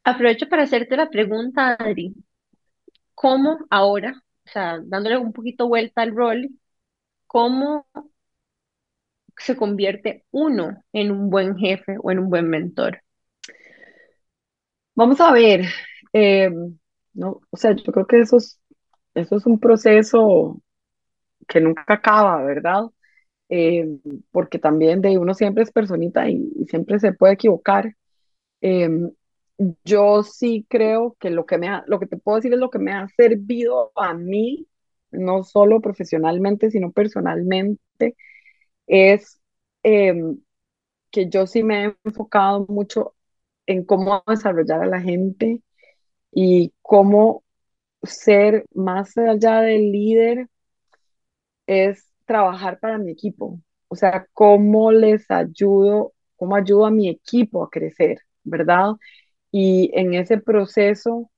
[0.07, 2.15] Aprovecho para hacerte la pregunta, Adri.
[3.13, 6.47] ¿Cómo ahora, o sea, dándole un poquito vuelta al rol,
[7.25, 7.85] cómo
[9.35, 13.01] se convierte uno en un buen jefe o en un buen mentor?
[14.95, 15.65] Vamos a ver,
[16.13, 16.51] eh,
[17.13, 18.61] no, o sea, yo creo que eso es,
[19.13, 20.61] eso es un proceso
[21.49, 22.83] que nunca acaba, ¿verdad?
[23.49, 23.85] Eh,
[24.31, 27.93] porque también de uno siempre es personita y, siempre se puede equivocar.
[28.61, 28.89] Eh,
[29.83, 32.69] yo sí creo que lo que me ha, lo que te puedo decir es lo
[32.69, 34.67] que me ha servido a mí,
[35.11, 38.15] no solo profesionalmente, sino personalmente,
[38.87, 39.41] es
[39.83, 40.39] em,
[41.11, 43.15] que yo sí me he enfocado mucho
[43.67, 45.61] en cómo desarrollar a la gente
[46.31, 47.43] y cómo
[48.03, 50.49] ser más allá del líder
[51.67, 53.59] es trabajar para mi equipo.
[53.87, 58.91] O sea, cómo les ayudo, cómo ayudo a mi equipo a crecer, ¿verdad?
[59.59, 61.31] Y en ese proceso,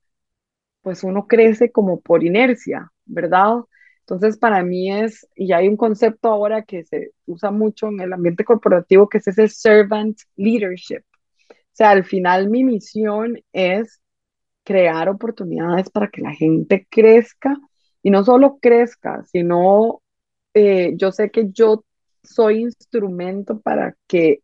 [0.82, 3.60] pues uno crece como por inercia, ¿verdad?
[4.02, 8.12] Entonces, para mí es, y hay un concepto ahora que se usa mucho en el
[8.12, 11.04] ambiente corporativo, que es ese servant leadership.
[11.50, 14.02] O sea, al final mi misión es
[14.66, 17.56] crear oportunidades para que la gente crezca
[18.04, 20.02] y no solo crezca, sino
[20.54, 21.86] eh, yo sé que yo
[22.22, 24.42] soy instrumento para que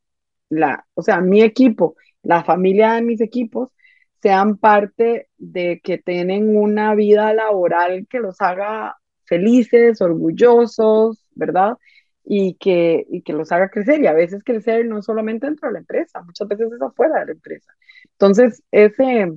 [0.48, 3.72] la, o sea, mi equipo la familia de mis equipos
[4.22, 11.78] sean parte de que tienen una vida laboral que los haga felices, orgullosos, ¿verdad?
[12.24, 14.02] Y que, y que los haga crecer.
[14.02, 17.26] Y a veces crecer no solamente dentro de la empresa, muchas veces es afuera de
[17.28, 17.72] la empresa.
[18.14, 19.32] Entonces, ese,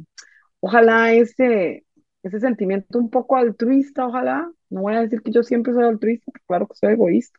[0.60, 1.84] ojalá ese,
[2.22, 6.32] ese sentimiento un poco altruista, ojalá, no voy a decir que yo siempre soy altruista,
[6.46, 7.38] claro que soy egoísta,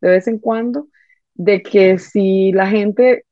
[0.00, 0.88] de vez en cuando,
[1.34, 3.25] de que si la gente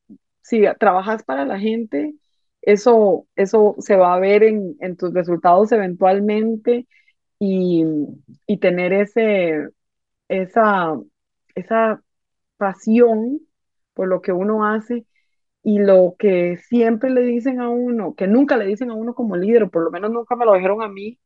[0.45, 2.13] si trabajas para la gente,
[2.61, 6.87] eso, eso se va a ver en, en tus resultados eventualmente
[7.39, 7.83] y,
[8.47, 9.69] y, tener ese,
[10.29, 10.99] esa,
[11.55, 12.01] esa
[12.57, 13.41] pasión
[13.93, 15.05] por lo que uno hace
[15.63, 19.37] y lo que siempre le dicen a uno, que nunca le dicen a uno como
[19.37, 21.19] líder, o por lo menos nunca me lo dijeron a mí,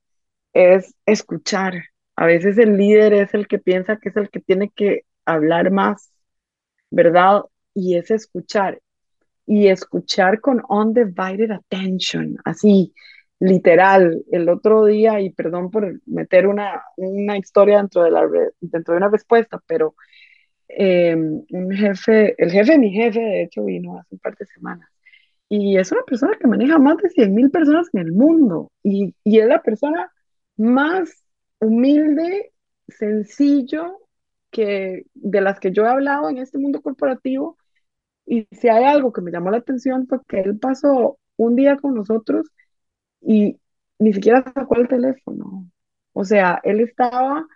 [0.54, 1.76] es escuchar.
[2.16, 5.72] A veces el líder es el que piensa que es el que tiene que hablar
[5.72, 6.12] más,
[6.92, 7.44] ¿verdad?
[7.74, 8.82] Y es escuchar
[9.50, 12.94] y escuchar con undivided attention, así,
[13.40, 14.24] literal.
[14.32, 18.30] El otro día, y perdón por meter una, una historia dentro de, la,
[18.62, 19.96] dentro de una respuesta, pero
[20.68, 24.46] eh, un jefe, el jefe de mi jefe, de hecho, vino hace un par de
[24.46, 24.88] semanas.
[25.50, 28.72] Y es una persona que maneja más de 100 mil personas en el mundo.
[28.84, 30.12] Y, y es la persona
[30.58, 31.24] más
[31.60, 32.52] humilde,
[32.88, 33.98] sencillo,
[34.52, 37.58] que de las que yo he hablado en este mundo corporativo
[38.30, 41.78] y si hay algo que me llamó la atención fue que él pasó un día
[41.78, 42.48] con nosotros
[43.22, 43.60] y
[43.98, 45.68] ni siquiera sacó el teléfono.
[46.14, 47.48] O sea, él estaba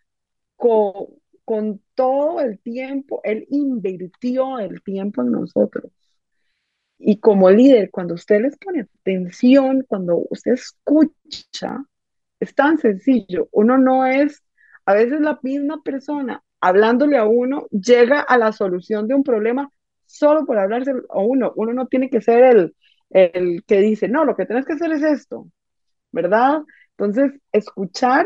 [0.55, 1.09] con,
[1.45, 5.91] con todo el tiempo, él invirtió el tiempo en nosotros.
[6.97, 11.85] Y como líder, cuando usted les pone atención, cuando usted escucha,
[12.39, 13.47] es tan sencillo.
[13.51, 14.41] Uno no es,
[14.85, 19.69] a veces la misma persona hablándole a uno llega a la solución de un problema
[20.05, 21.53] solo por hablarse a uno.
[21.55, 22.75] Uno no tiene que ser el,
[23.09, 25.47] el que dice, no, lo que tienes que hacer es esto,
[26.11, 26.61] ¿verdad?
[26.97, 28.25] Entonces, escuchar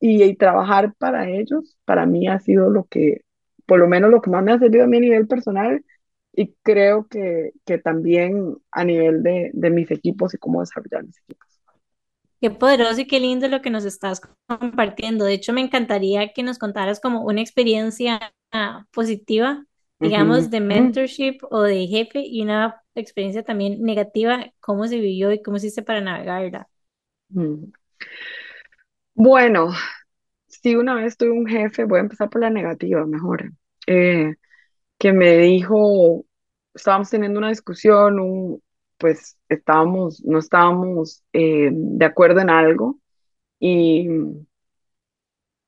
[0.00, 3.22] y, trabajar para ellos, para mí ha sido lo que,
[3.66, 5.84] por lo menos lo que más me ha servido a mí a nivel personal
[6.32, 11.18] y creo que, que también a nivel de, de mis equipos y cómo desarrollar mis
[11.18, 11.48] equipos.
[12.40, 15.24] Qué poderoso y qué lindo lo que nos estás compartiendo.
[15.24, 18.32] De hecho, me encantaría que nos contaras como una experiencia
[18.92, 19.64] positiva,
[20.00, 25.42] digamos, de mentorship o de jefe y una experiencia también negativa, cómo se vivió y
[25.42, 26.68] cómo se hizo para navegarla.
[27.30, 27.72] Mm.
[29.14, 29.70] Bueno,
[30.46, 33.52] si una vez tuve un jefe, voy a empezar por la negativa, mejor,
[33.86, 34.34] eh,
[34.98, 36.24] que me dijo,
[36.74, 38.62] estábamos teniendo una discusión, un,
[38.98, 42.98] pues estábamos, no estábamos eh, de acuerdo en algo
[43.60, 44.08] y,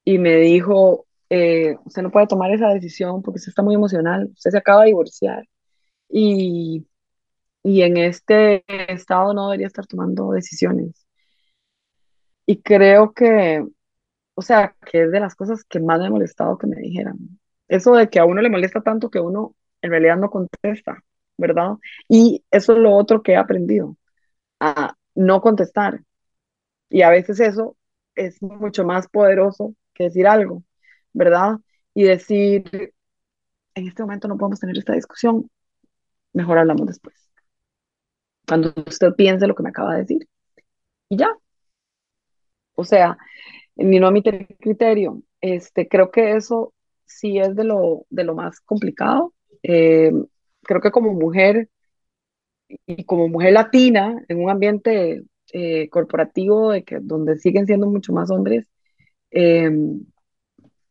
[0.04, 4.30] y me dijo, eh, usted no puede tomar esa decisión porque usted está muy emocional,
[4.34, 5.48] usted se acaba de divorciar
[6.10, 6.86] y,
[7.64, 11.06] y en este estado no debería estar tomando decisiones.
[12.46, 13.64] Y creo que
[14.36, 17.18] O sea, que es de las cosas que más me ha molestado que me dijeran.
[17.68, 21.02] Eso de que a uno le molesta tanto que uno en realidad no contesta,
[21.38, 21.74] ¿verdad?
[22.08, 23.96] Y eso es lo otro que he aprendido,
[24.60, 26.02] a no contestar.
[26.90, 27.76] Y a veces eso
[28.16, 30.64] es mucho más poderoso que decir algo,
[31.12, 31.58] ¿verdad?
[31.94, 32.92] Y decir,
[33.74, 35.50] en este momento no podemos tener esta discusión,
[36.32, 37.16] mejor hablamos después.
[38.46, 40.28] Cuando usted piense lo que me acaba de decir.
[41.08, 41.36] Y ya.
[42.74, 43.16] O sea,
[43.76, 45.22] ni no emitir criterio.
[45.40, 46.74] Este, creo que eso
[47.06, 49.34] sí es de lo, de lo más complicado.
[49.62, 50.12] Eh,
[50.62, 51.68] creo que como mujer
[52.86, 58.12] y como mujer latina en un ambiente eh, corporativo de que, donde siguen siendo mucho
[58.12, 58.68] más hombres,
[59.32, 59.70] eh,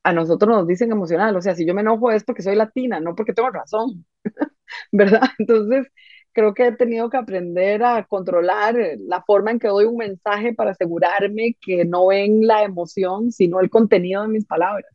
[0.03, 2.99] a nosotros nos dicen emocional, o sea, si yo me enojo es porque soy latina,
[2.99, 4.05] no porque tengo razón,
[4.91, 5.21] ¿verdad?
[5.39, 5.87] Entonces,
[6.31, 10.53] creo que he tenido que aprender a controlar la forma en que doy un mensaje
[10.53, 14.91] para asegurarme que no ven la emoción, sino el contenido de mis palabras,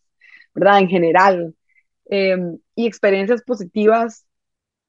[0.55, 0.81] ¿verdad?
[0.81, 1.55] En general.
[2.11, 2.37] Eh,
[2.75, 4.27] y experiencias positivas,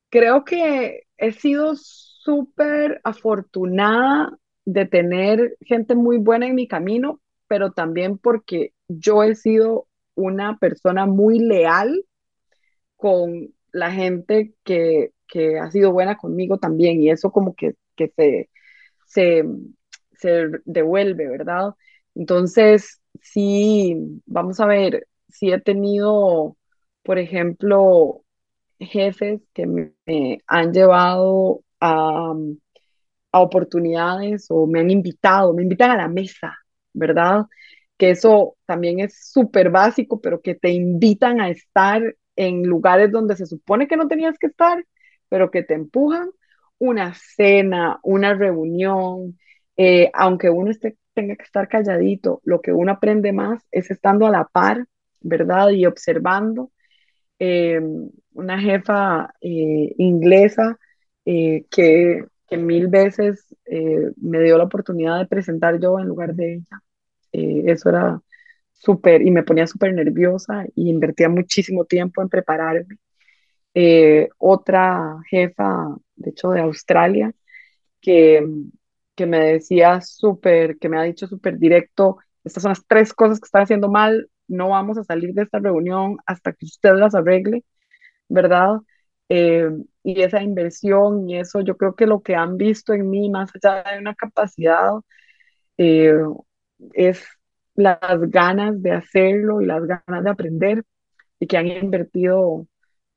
[0.09, 7.71] creo que he sido súper afortunada de tener gente muy buena en mi camino, pero
[7.71, 12.05] también porque yo he sido una persona muy leal
[12.95, 18.11] con la gente que, que ha sido buena conmigo también y eso como que, que
[19.05, 19.39] se,
[20.17, 21.75] se, devuelve, ¿verdad?
[22.15, 26.57] Entonces, sí, vamos a ver, sí he tenido,
[27.03, 28.23] por ejemplo,
[28.79, 32.33] jefes que me, me han llevado a,
[33.31, 36.57] a oportunidades o me han invitado, me invitan a la mesa,
[36.93, 37.45] ¿verdad?
[37.97, 43.35] Que eso también es súper básico, pero que te invitan a estar en lugares donde
[43.37, 44.85] se supone que no tenías que estar,
[45.29, 46.29] pero que te empujan.
[46.77, 49.39] Una cena, una reunión,
[49.77, 54.27] eh, aunque uno esté, tenga que estar calladito, lo que uno aprende más es estando
[54.27, 54.85] a la par,
[55.21, 55.69] ¿verdad?
[55.69, 56.71] Y observando.
[57.39, 57.81] Eh,
[58.33, 60.77] una jefa eh, inglesa
[61.25, 63.55] que que mil veces
[64.17, 66.81] me dio la oportunidad de presentar yo en lugar de ella.
[67.35, 68.21] Eh, eso era
[68.73, 72.97] súper, y me ponía súper nerviosa y invertía muchísimo tiempo en prepararme.
[73.73, 77.33] Eh, otra jefa, de hecho de Australia,
[78.01, 78.45] que,
[79.15, 83.39] que me decía súper, que me ha dicho súper directo, estas son las tres cosas
[83.39, 87.15] que están haciendo mal, no vamos a salir de esta reunión hasta que usted las
[87.15, 87.63] arregle,
[88.29, 88.79] ¿verdad?
[89.29, 89.69] Eh,
[90.03, 93.51] y esa inversión y eso, yo creo que lo que han visto en mí, más
[93.55, 94.91] allá de una capacidad,
[95.77, 96.13] eh,
[96.93, 97.25] es
[97.75, 100.83] las ganas de hacerlo y las ganas de aprender
[101.39, 102.67] y que han invertido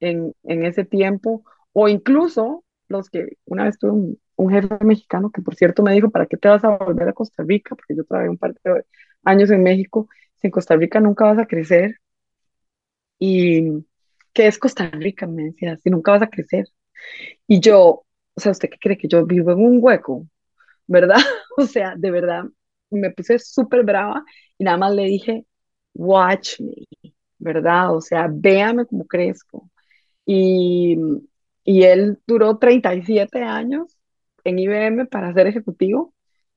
[0.01, 5.31] en, en ese tiempo, o incluso los que una vez tuve un, un, jefe mexicano
[5.31, 7.75] que por cierto me dijo, ¿para qué te vas a volver a Costa Rica?
[7.75, 8.85] Porque yo trabajé un par de
[9.25, 10.09] años en México,
[10.43, 11.97] en Costa Rica nunca vas a crecer.
[13.19, 13.85] Y
[14.33, 15.27] ¿qué es Costa Rica?
[15.27, 16.69] Me decía, si nunca vas a crecer.
[17.47, 18.05] Y yo,
[18.35, 20.27] o sea, ¿usted qué cree que yo vivo en un hueco?
[20.87, 21.17] ¿Verdad?
[21.59, 22.45] O sea, de verdad,
[22.91, 24.25] me puse súper brava
[24.59, 25.47] y nada más le dije,
[25.95, 26.75] watch me,
[27.39, 27.95] ¿verdad?
[27.97, 29.71] O sea, véame cómo crezco.
[30.27, 30.97] Y,
[31.65, 33.97] y él duró 37 años
[34.45, 36.15] en IBM para ser ejecutivo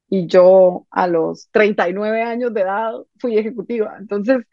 [0.09, 3.97] y yo a los 39 años de edad fui ejecutiva.
[3.99, 4.45] Entonces,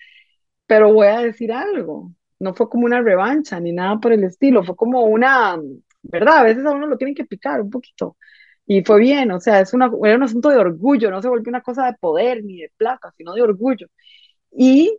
[0.66, 4.64] pero voy a decir algo, no fue como una revancha ni nada por el estilo,
[4.64, 5.58] fue como una,
[6.02, 6.38] ¿verdad?
[6.38, 8.16] A veces a uno lo tienen que picar un poquito.
[8.70, 11.48] Y fue bien, o sea, es una, era un asunto de orgullo, no se volvió
[11.48, 13.86] una cosa de poder ni de plata, sino de orgullo.
[14.52, 14.98] Y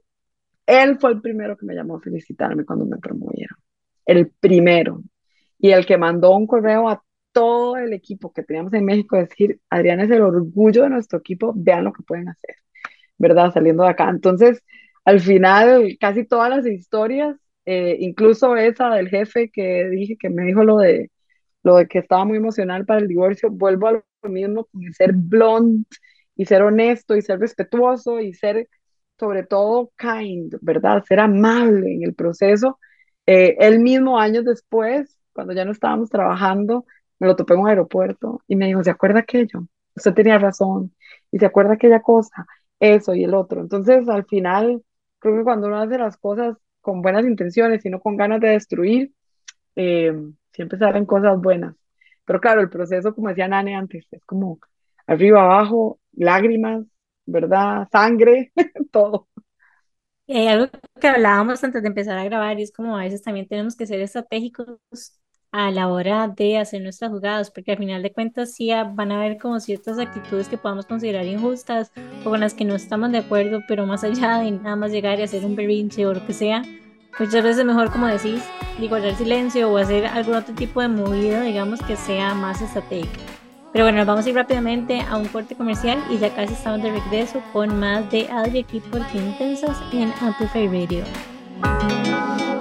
[0.66, 3.56] él fue el primero que me llamó a felicitarme cuando me promovieron.
[4.08, 5.04] El primero.
[5.60, 9.60] Y el que mandó un correo a todo el equipo que teníamos en México, decir,
[9.70, 12.56] Adrián es el orgullo de nuestro equipo, vean lo que pueden hacer,
[13.20, 13.54] ¿verdad?
[13.54, 14.10] Saliendo de acá.
[14.10, 14.64] Entonces,
[15.06, 20.44] al final, casi todas las historias, eh, incluso esa del jefe que dije que me
[20.46, 21.12] dijo lo de,
[21.64, 25.88] lo de que estaba muy emocional para el divorcio, vuelvo a lo mismo, ser blunt
[26.36, 28.70] y ser honesto y ser respetuoso y ser
[29.20, 31.04] sobre todo kind, ¿verdad?
[31.06, 32.80] Ser amable en el proceso.
[33.26, 36.86] Eh, él mismo, años después, cuando ya no estábamos trabajando,
[37.20, 39.68] me lo topé en un aeropuerto y me dijo, ¿se acuerda aquello?
[39.96, 40.94] Usted tenía razón.
[41.32, 42.48] Y se acuerda aquella cosa,
[42.80, 43.62] eso y el otro.
[43.62, 44.84] Entonces, al final,
[45.20, 48.50] creo que cuando uno hace las cosas con buenas intenciones y no con ganas de
[48.50, 49.14] destruir,
[49.76, 50.14] eh,
[50.52, 51.76] siempre salen cosas buenas.
[52.26, 54.60] Pero claro, el proceso, como decía Nane antes, es como
[55.08, 56.86] arriba, abajo, lágrimas,
[57.26, 57.88] ¿verdad?
[57.92, 58.52] Sangre,
[58.92, 59.28] todo.
[60.28, 60.68] Hay algo
[61.02, 63.88] que hablábamos antes de empezar a grabar y es como a veces también tenemos que
[63.88, 64.80] ser estratégicos
[65.52, 69.18] a la hora de hacer nuestras jugadas, porque al final de cuentas sí van a
[69.20, 71.92] haber como ciertas actitudes que podamos considerar injustas
[72.24, 75.20] o con las que no estamos de acuerdo, pero más allá de nada más llegar
[75.20, 76.62] y hacer un berrinche o lo que sea,
[77.18, 78.44] muchas veces es mejor, como decís,
[78.88, 83.20] guardar silencio o hacer algún otro tipo de movida, digamos, que sea más estratégica.
[83.72, 86.82] Pero bueno, nos vamos a ir rápidamente a un corte comercial y ya casi estamos
[86.82, 91.04] de regreso con más de Adri aquí por Qué Intensas en Amplify Radio.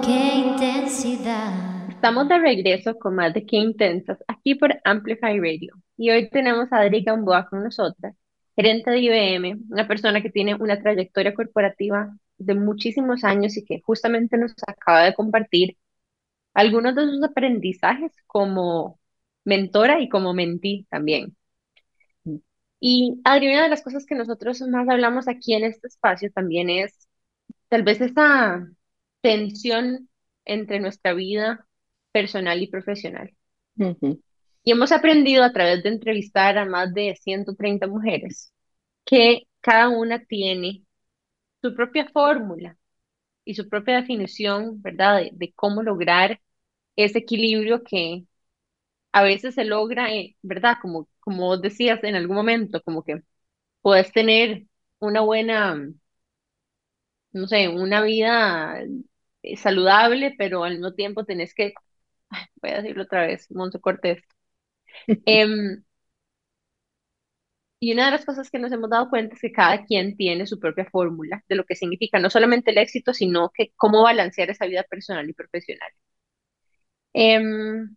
[0.05, 1.89] Qué intensidad.
[1.89, 5.73] Estamos de regreso con más de Qué Intensas aquí por Amplify Radio.
[5.97, 8.15] Y hoy tenemos a Adri Gamboa con nosotras,
[8.55, 13.81] gerente de IBM, una persona que tiene una trayectoria corporativa de muchísimos años y que
[13.81, 15.77] justamente nos acaba de compartir
[16.53, 18.99] algunos de sus aprendizajes como
[19.45, 21.35] mentora y como mentí también.
[22.79, 26.69] Y Adri, una de las cosas que nosotros más hablamos aquí en este espacio también
[26.69, 27.07] es
[27.69, 28.67] tal vez esa
[29.21, 30.09] tensión
[30.45, 31.67] entre nuestra vida
[32.11, 33.33] personal y profesional.
[34.63, 38.53] Y hemos aprendido a través de entrevistar a más de 130 mujeres
[39.05, 40.83] que cada una tiene
[41.61, 42.77] su propia fórmula
[43.45, 45.17] y su propia definición, ¿verdad?
[45.19, 46.41] De, de cómo lograr
[46.95, 48.25] ese equilibrio que
[49.11, 50.77] a veces se logra, eh, ¿verdad?
[50.81, 53.23] Como, como vos decías en algún momento, como que
[53.81, 54.65] puedes tener
[54.99, 55.77] una buena,
[57.31, 58.81] no sé, una vida
[59.43, 61.73] eh, saludable, pero al mismo tiempo tenés que,
[62.61, 64.23] voy a decirlo otra vez, Monte Cortés.
[67.79, 70.45] y una de las cosas que nos hemos dado cuenta es que cada quien tiene
[70.47, 74.49] su propia fórmula de lo que significa no solamente el éxito, sino que cómo balancear
[74.49, 75.91] esa vida personal y profesional.
[77.13, 77.95] Em,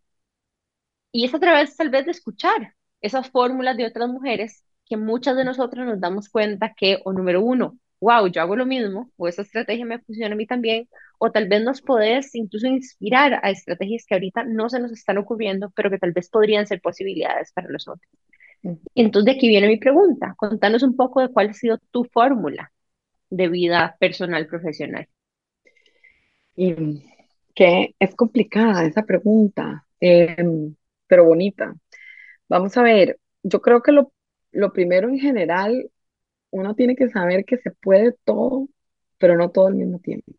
[1.12, 5.36] y es a través tal vez de escuchar esas fórmulas de otras mujeres que muchas
[5.36, 9.28] de nosotros nos damos cuenta que, o número uno, wow, yo hago lo mismo, o
[9.28, 13.50] esa estrategia me funciona a mí también, o tal vez nos podés incluso inspirar a
[13.50, 17.52] estrategias que ahorita no se nos están ocurriendo, pero que tal vez podrían ser posibilidades
[17.52, 18.08] para nosotros.
[18.12, 18.31] ujú.
[18.94, 20.34] Entonces, de aquí viene mi pregunta.
[20.36, 22.72] Contanos un poco de cuál ha sido tu fórmula
[23.30, 25.08] de vida personal profesional.
[26.56, 26.74] Y
[27.54, 30.74] que es complicada esa pregunta, em,
[31.06, 31.74] pero bonita.
[32.48, 34.12] Vamos a ver, yo creo que lo,
[34.52, 35.90] lo primero en general,
[36.50, 38.68] uno tiene que saber que se puede todo,
[39.18, 40.32] pero no todo al mismo tiempo.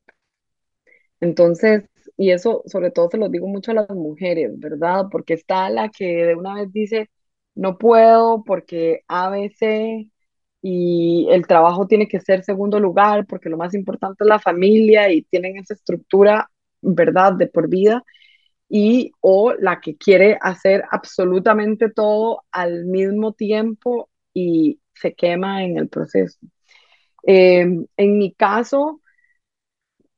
[1.19, 1.85] Entonces,
[2.17, 5.05] y eso sobre todo se lo digo mucho a las mujeres, ¿verdad?
[5.11, 7.09] Porque está la que de una vez dice,
[7.55, 10.09] no puedo porque A, B, C
[10.61, 15.11] y el trabajo tiene que ser segundo lugar porque lo más importante es la familia
[15.11, 16.49] y tienen esa estructura,
[16.81, 17.33] ¿verdad?
[17.33, 18.03] De por vida.
[18.69, 25.77] Y o la que quiere hacer absolutamente todo al mismo tiempo y se quema en
[25.77, 26.39] el proceso.
[27.27, 29.01] Eh, en mi caso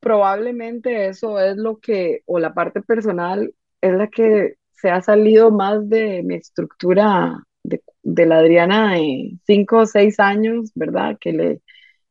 [0.06, 5.50] probablemente eso es lo que, o la parte personal, es la que se ha salido
[5.50, 11.16] más de mi estructura de, la Adriana de cinco o seis años, ¿verdad?
[11.20, 11.62] Que le,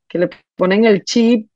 [0.10, 1.50] que le ponen el chip,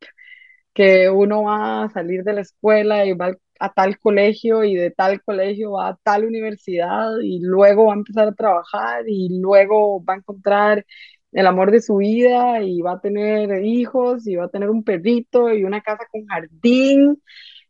[0.74, 4.91] que uno va a salir de la escuela y va a tal colegio y de
[4.91, 10.03] tal colegio va a tal universidad y luego va a empezar a trabajar y luego
[10.03, 10.86] va a encontrar
[11.32, 14.84] el amor de su vida y va a tener hijos y va a tener un
[14.84, 17.22] perrito y una casa con jardín.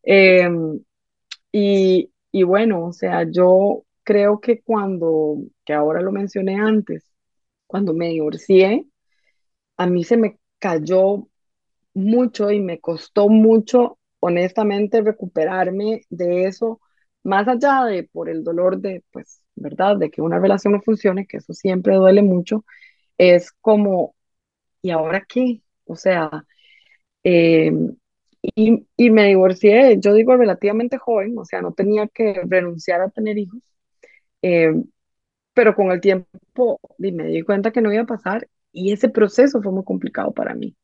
[0.03, 0.49] eh,
[1.51, 7.05] y, y bueno, o sea, yo creo que cuando, que ahora lo mencioné antes,
[7.67, 8.85] cuando me divorcié,
[9.77, 11.27] a mí se me cayó
[11.93, 16.81] mucho y me costó mucho, honestamente, recuperarme de eso,
[17.23, 19.97] más allá de por el dolor de, pues, ¿verdad?
[19.97, 22.65] De que una relación no funcione, que eso siempre duele mucho,
[23.17, 24.15] es como,
[24.81, 25.63] ¿y ahora qué?
[25.85, 26.45] O sea,
[27.23, 27.71] eh,
[28.41, 33.09] y, y me divorcié, yo digo relativamente joven, o sea, no tenía que renunciar a
[33.09, 33.59] tener hijos,
[34.43, 34.73] eh,
[35.53, 39.61] pero con el tiempo me di cuenta que no iba a pasar y ese proceso
[39.61, 40.75] fue muy complicado para mí.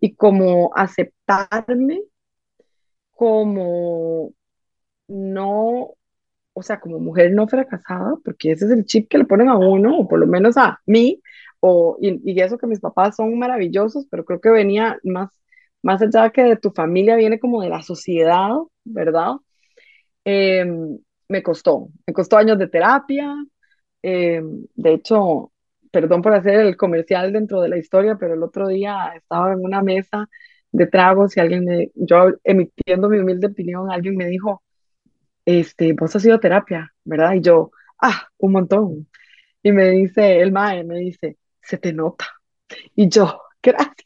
[0.00, 2.02] Y como aceptarme
[3.12, 4.32] como
[5.08, 5.94] no,
[6.54, 9.58] o sea, como mujer no fracasada, porque ese es el chip que le ponen a
[9.58, 11.22] uno, o por lo menos a mí,
[11.60, 15.30] o, y, y eso que mis papás son maravillosos, pero creo que venía más,
[15.84, 18.50] más allá que de tu familia, viene como de la sociedad,
[18.84, 19.34] ¿verdad?
[20.24, 20.64] Eh,
[21.28, 23.34] me costó, me costó años de terapia,
[24.02, 24.42] eh,
[24.74, 25.52] de hecho,
[25.90, 29.60] perdón por hacer el comercial dentro de la historia, pero el otro día estaba en
[29.64, 30.28] una mesa
[30.72, 34.62] de tragos y alguien me, yo emitiendo mi humilde opinión, alguien me dijo,
[35.46, 37.34] este, vos has ido terapia, ¿verdad?
[37.34, 37.70] Y yo,
[38.00, 39.08] ah, un montón.
[39.62, 42.26] Y me dice, el mae me dice, se te nota.
[42.96, 44.03] Y yo, gracias.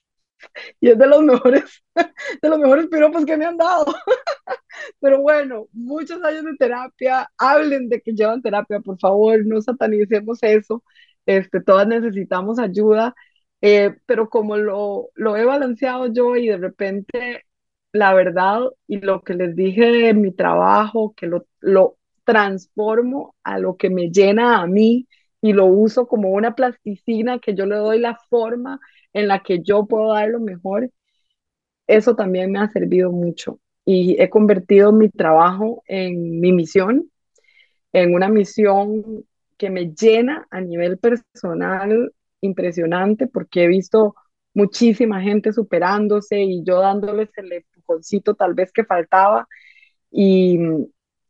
[0.81, 1.65] Y es de los mejores,
[2.43, 3.87] de los mejores piropos que me han dado.
[5.01, 10.39] Pero bueno, muchos años de terapia, hablen de que llevan terapia, por favor, no satanicemos
[10.43, 10.83] eso.
[11.27, 13.15] Este, todas necesitamos ayuda,
[13.61, 17.45] eh, pero como lo, lo he balanceado yo y de repente
[17.93, 23.59] la verdad y lo que les dije de mi trabajo, que lo, lo transformo a
[23.59, 25.09] lo que me llena a mí
[25.41, 28.81] y lo uso como una plasticina que yo le doy la forma
[29.19, 30.91] en la que yo puedo dar lo mejor,
[31.87, 37.11] eso también me ha servido mucho y he convertido mi trabajo en mi misión,
[37.93, 39.25] en una misión
[39.57, 44.15] que me llena a nivel personal impresionante porque he visto
[44.55, 49.49] muchísima gente superándose y yo dándoles el empujoncito tal vez que faltaba
[50.11, 50.59] y,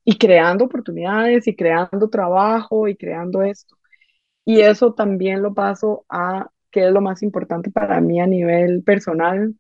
[0.05, 3.77] y creando oportunidades y creando trabajo y creando esto.
[4.45, 6.51] Y eso también lo paso a
[6.87, 9.55] es lo más importante para mí a nivel personal.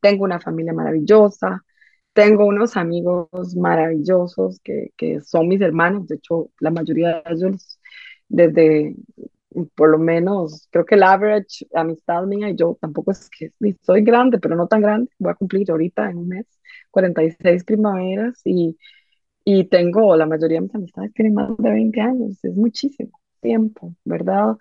[0.00, 1.62] Tengo una familia maravillosa,
[2.12, 7.78] tengo unos amigos maravillosos que, que son mis hermanos, de hecho la mayoría de ellos
[8.28, 8.94] desde
[9.74, 13.52] por lo menos, creo que el average amistad mía y yo tampoco es que
[13.82, 16.46] soy grande, pero no tan grande, voy a cumplir ahorita en un mes
[16.90, 18.78] 46 primaveras y,
[19.44, 23.94] y tengo, la mayoría de mis amistades tienen más de 20 años, es muchísimo tiempo,
[24.04, 24.56] ¿verdad?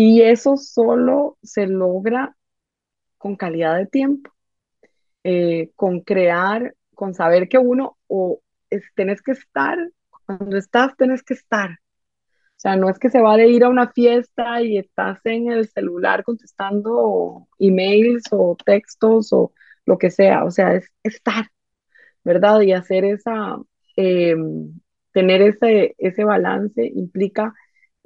[0.00, 2.36] Y eso solo se logra
[3.16, 4.30] con calidad de tiempo,
[5.24, 8.40] eh, con crear, con saber que uno o
[8.70, 9.76] es, tenés que estar,
[10.24, 11.70] cuando estás, tenés que estar.
[11.70, 15.50] O sea, no es que se va de ir a una fiesta y estás en
[15.50, 19.52] el celular contestando emails o textos o
[19.84, 20.44] lo que sea.
[20.44, 21.46] O sea, es estar,
[22.22, 22.60] ¿verdad?
[22.60, 23.56] Y hacer esa,
[23.96, 24.36] eh,
[25.12, 27.52] tener ese, ese balance implica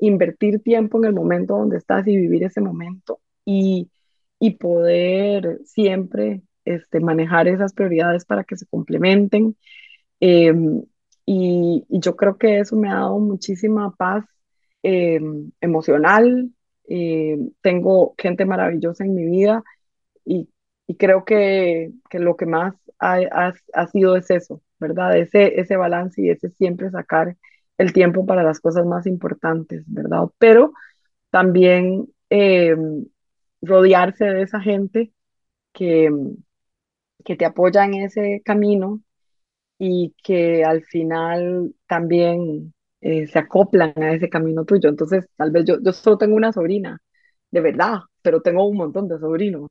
[0.02, 3.88] invertir tiempo en el momento donde estás y vivir ese momento y,
[4.40, 9.56] y poder siempre este, manejar esas prioridades para que se complementen.
[10.20, 10.52] Eh,
[11.24, 14.24] y, y, yo creo que eso me ha dado muchísima paz
[14.82, 15.20] eh,
[15.60, 16.50] emocional.
[16.88, 19.62] Eh, tengo gente maravillosa en mi vida
[20.24, 20.48] y,
[20.88, 25.16] y creo que, que, lo que más ha, ha, ha, sido es eso, ¿verdad?
[25.16, 27.36] Ese, ese balance y ese siempre sacar
[27.78, 30.24] el tiempo para las cosas más importantes, ¿verdad?
[30.38, 30.72] Pero
[31.30, 32.76] también eh,
[33.62, 35.12] rodearse de esa gente
[35.72, 36.10] que,
[37.24, 39.00] que te apoya en ese camino
[39.78, 44.88] y que al final también eh, se acoplan a ese camino tuyo.
[44.90, 47.00] Entonces, tal vez yo, yo solo tengo una sobrina,
[47.50, 49.70] de verdad, pero tengo un montón de sobrinos,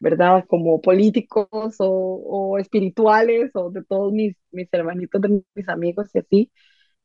[0.00, 0.44] ¿verdad?
[0.48, 6.18] Como políticos o, o espirituales o de todos mis, mis hermanitos, de mis amigos y
[6.20, 6.52] así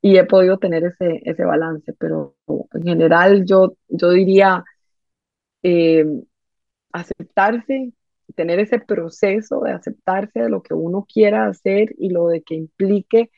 [0.02, 2.36] y he podido tener ese, ese balance, pero
[2.74, 4.64] en general yo, yo diría
[5.64, 6.06] eh,
[6.92, 7.94] aceptarse,
[8.36, 12.56] tener ese proceso de aceptarse de lo que uno quiera hacer y lo de que
[12.56, 13.32] implique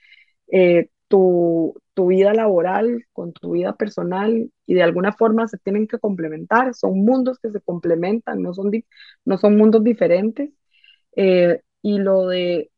[0.51, 5.87] eh, tu, tu vida laboral con tu vida personal y de alguna forma se tienen
[5.87, 8.71] que complementar, son mundos que se complementan, no son,
[9.25, 10.51] no son mundos diferentes.
[11.15, 12.71] Eh, y lo de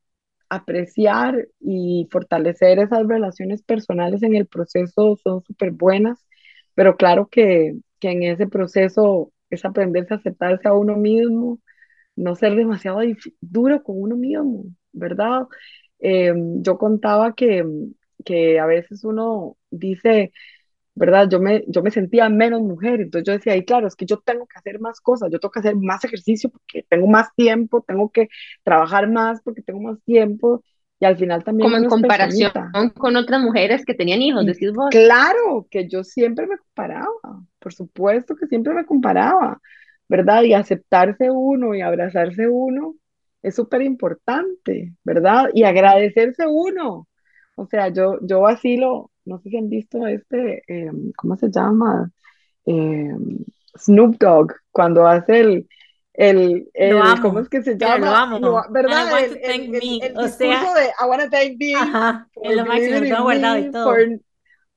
[0.55, 6.25] apreciar y fortalecer esas relaciones personales en el proceso son súper buenas,
[6.75, 11.59] pero claro que, que, en ese proceso es aprenderse a aceptarse a uno mismo,
[12.15, 12.99] no ser demasiado
[13.41, 15.47] duro con uno mismo, ¿verdad?
[15.99, 17.65] Eh, yo contaba que,
[18.25, 20.31] que a veces uno dice,
[20.95, 21.27] ¿verdad?
[21.29, 24.19] Yo me, yo me sentía menos mujer, entonces yo decía, y claro, es que yo
[24.19, 27.83] tengo que hacer más cosas, yo tengo que hacer más ejercicio porque tengo más tiempo,
[27.87, 28.29] tengo que
[28.63, 30.63] trabajar más porque tengo más tiempo,
[30.99, 31.69] y al final también...
[31.69, 32.51] Como en comparación
[32.95, 34.89] con otras mujeres que tenían hijos, decís vos.
[34.91, 37.07] Claro, que yo siempre me comparaba,
[37.59, 39.59] por supuesto que siempre me comparaba,
[40.07, 40.43] ¿verdad?
[40.43, 42.95] Y aceptarse uno y abrazarse uno
[43.41, 45.49] es súper importante, ¿verdad?
[45.53, 47.07] Y agradecerse uno.
[47.55, 52.11] O sea, yo, yo vacilo no sé si han visto este, eh, ¿cómo se llama?
[52.65, 53.15] Eh,
[53.77, 55.67] Snoop Dogg, cuando hace el,
[56.13, 57.97] el, el ¿cómo es que se llama?
[57.97, 58.39] Lo amo.
[58.39, 59.07] Lo, ¿Verdad?
[59.07, 60.05] I want el, to thank el, me.
[60.05, 61.73] el, o sea, de I want to thank me.
[61.75, 63.85] Ajá, es lo máximo, lo tengo guardado y todo.
[63.85, 64.19] For,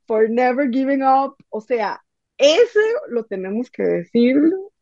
[0.07, 1.37] for never giving up.
[1.51, 2.01] O sea,
[2.39, 4.37] ese lo tenemos que decir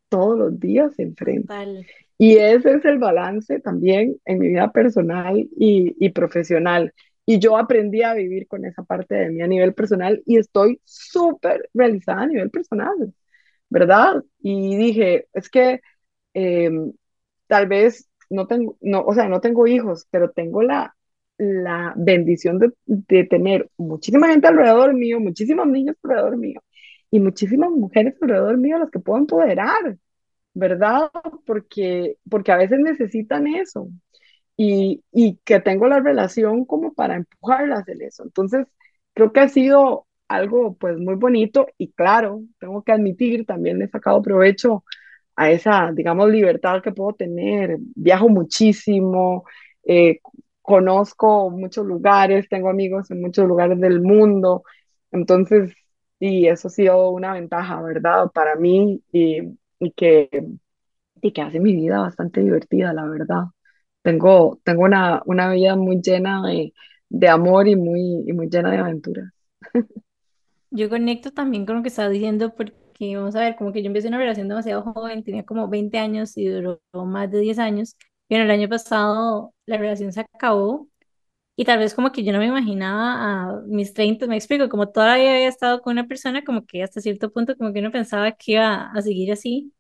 [0.08, 1.42] todos los días enfrente.
[1.42, 1.86] Total.
[2.16, 6.94] Y ese es el balance también en mi vida personal y, y profesional.
[7.26, 10.80] Y yo aprendí a vivir con esa parte de mí a nivel personal y estoy
[10.84, 13.14] súper realizada a nivel personal,
[13.70, 14.24] ¿verdad?
[14.40, 15.80] Y dije, es que
[16.34, 16.70] eh,
[17.46, 20.96] tal vez no tengo, no, o sea, no tengo hijos, pero tengo la,
[21.38, 26.62] la bendición de, de tener muchísima gente alrededor mío, muchísimos niños alrededor mío
[27.10, 29.98] y muchísimas mujeres alrededor mío a las que puedo empoderar,
[30.54, 31.10] ¿verdad?
[31.46, 33.88] Porque, porque a veces necesitan eso
[34.56, 38.22] y, y que tengo la relación como para empujarlas en eso.
[38.24, 38.66] Entonces,
[39.14, 43.88] creo que ha sido algo pues muy bonito y claro, tengo que admitir, también he
[43.88, 44.84] sacado provecho
[45.36, 47.78] a esa, digamos, libertad que puedo tener.
[47.94, 49.44] Viajo muchísimo,
[49.84, 50.20] eh,
[50.62, 54.62] conozco muchos lugares, tengo amigos en muchos lugares del mundo,
[55.12, 55.72] entonces,
[56.18, 58.30] y eso ha sido una ventaja, ¿verdad?
[58.32, 59.40] Para mí y,
[59.78, 60.30] y que,
[61.22, 63.44] y que hace mi vida bastante divertida, la verdad.
[64.04, 66.74] Tengo, tengo una, una vida muy llena de,
[67.10, 69.32] de amor y muy, y muy llena de aventuras.
[70.70, 73.86] Yo conecto también con lo que estaba diciendo porque, vamos a ver, como que yo
[73.88, 77.96] empecé una relación demasiado joven, tenía como 20 años y duró más de 10 años.
[78.28, 80.88] Bueno, el año pasado la relación se acabó
[81.56, 84.90] y tal vez como que yo no me imaginaba a mis 30, me explico, como
[84.90, 88.32] todavía había estado con una persona, como que hasta cierto punto como que uno pensaba
[88.32, 89.72] que iba a seguir así.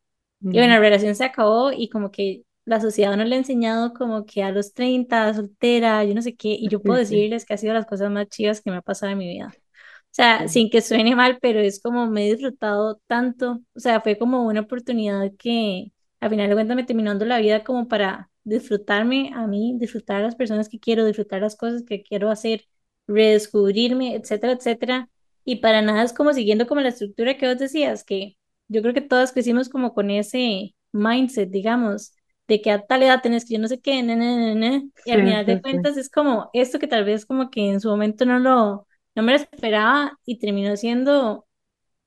[0.50, 3.92] Y bueno, la relación se acabó y como que la sociedad no le ha enseñado
[3.94, 7.54] como que a los 30 soltera, yo no sé qué, y yo puedo decirles que
[7.54, 9.54] ha sido las cosas más chivas que me ha pasado en mi vida.
[9.54, 14.00] O sea, sin que suene mal, pero es como me he disfrutado tanto, o sea,
[14.00, 17.88] fue como una oportunidad que al final de cuentas me terminó dando la vida como
[17.88, 22.30] para disfrutarme a mí, disfrutar a las personas que quiero, disfrutar las cosas que quiero
[22.30, 22.66] hacer,
[23.06, 25.08] redescubrirme, etcétera, etcétera.
[25.44, 28.36] Y para nada es como siguiendo como la estructura que vos decías, que
[28.68, 32.13] yo creo que todas crecimos como con ese mindset, digamos,
[32.48, 35.10] de que a tal edad tenés que yo no sé qué, ne, ne, ne, y
[35.10, 35.78] sí, al final sí, de sí.
[35.82, 39.22] cuentas es como esto que tal vez como que en su momento no lo no
[39.22, 41.46] me lo esperaba y terminó siendo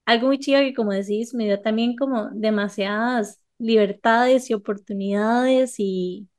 [0.06, 6.30] algo muy chido que, como decís, me dio también como demasiadas libertades y oportunidades y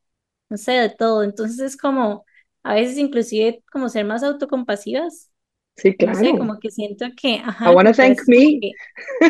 [0.50, 1.22] no sé, de todo.
[1.24, 2.24] Entonces es como,
[2.62, 5.30] a veces inclusive como ser más autocompasivas,
[5.78, 6.36] Sí, no sé, claro.
[6.36, 8.60] como que siento que, I ajá, wanna como que a thank me.
[8.60, 8.78] que,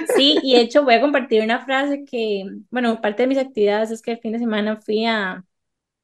[0.04, 3.90] sí, y de hecho voy a compartir una frase que, bueno, parte de mis actividades
[3.90, 5.44] es que el fin de semana fui a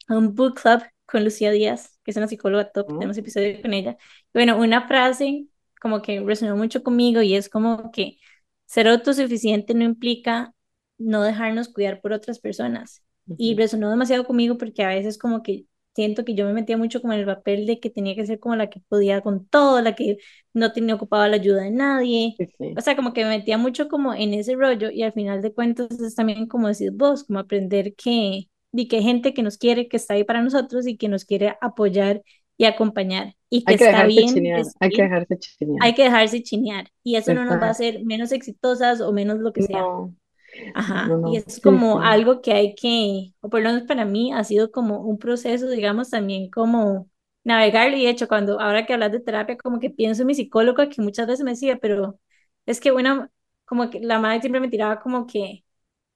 [0.09, 2.99] a un book club con Lucía Díaz, que es una psicóloga top, ¿no?
[2.99, 3.97] tenemos episodio con ella.
[4.35, 5.47] Bueno, una frase
[5.81, 8.19] como que resonó mucho conmigo y es como que
[8.67, 10.55] ser autosuficiente no implica
[10.99, 13.03] no dejarnos cuidar por otras personas.
[13.39, 17.01] Y resonó demasiado conmigo porque a veces como que siento que yo me metía mucho
[17.01, 19.81] como en el papel de que tenía que ser como la que podía con todo,
[19.81, 20.19] la que
[20.53, 22.35] no tenía ocupaba la ayuda de nadie.
[22.39, 22.75] Sí, sí.
[22.77, 25.53] O sea, como que me metía mucho como en ese rollo y al final de
[25.53, 29.57] cuentas es también como decís vos, como aprender que y que hay gente que nos
[29.57, 32.23] quiere, que está ahí para nosotros y que nos quiere apoyar
[32.57, 35.79] y acompañar y que Hay que está dejarse bien chinear, hay que dejarse chinear.
[35.79, 39.39] hay que dejarse chinear y eso no nos va a hacer menos exitosas o menos
[39.39, 39.85] lo que sea.
[41.03, 42.03] No, no, Ajá, y es como sí.
[42.03, 45.69] algo que hay que, o por lo menos para mí ha sido como un proceso,
[45.69, 47.09] digamos, también como
[47.45, 50.35] navegar y de hecho cuando ahora que hablas de terapia como que pienso en mi
[50.35, 52.19] psicóloga que muchas veces me decía, pero
[52.67, 53.31] es que una,
[53.65, 55.65] como que la madre siempre me tiraba como que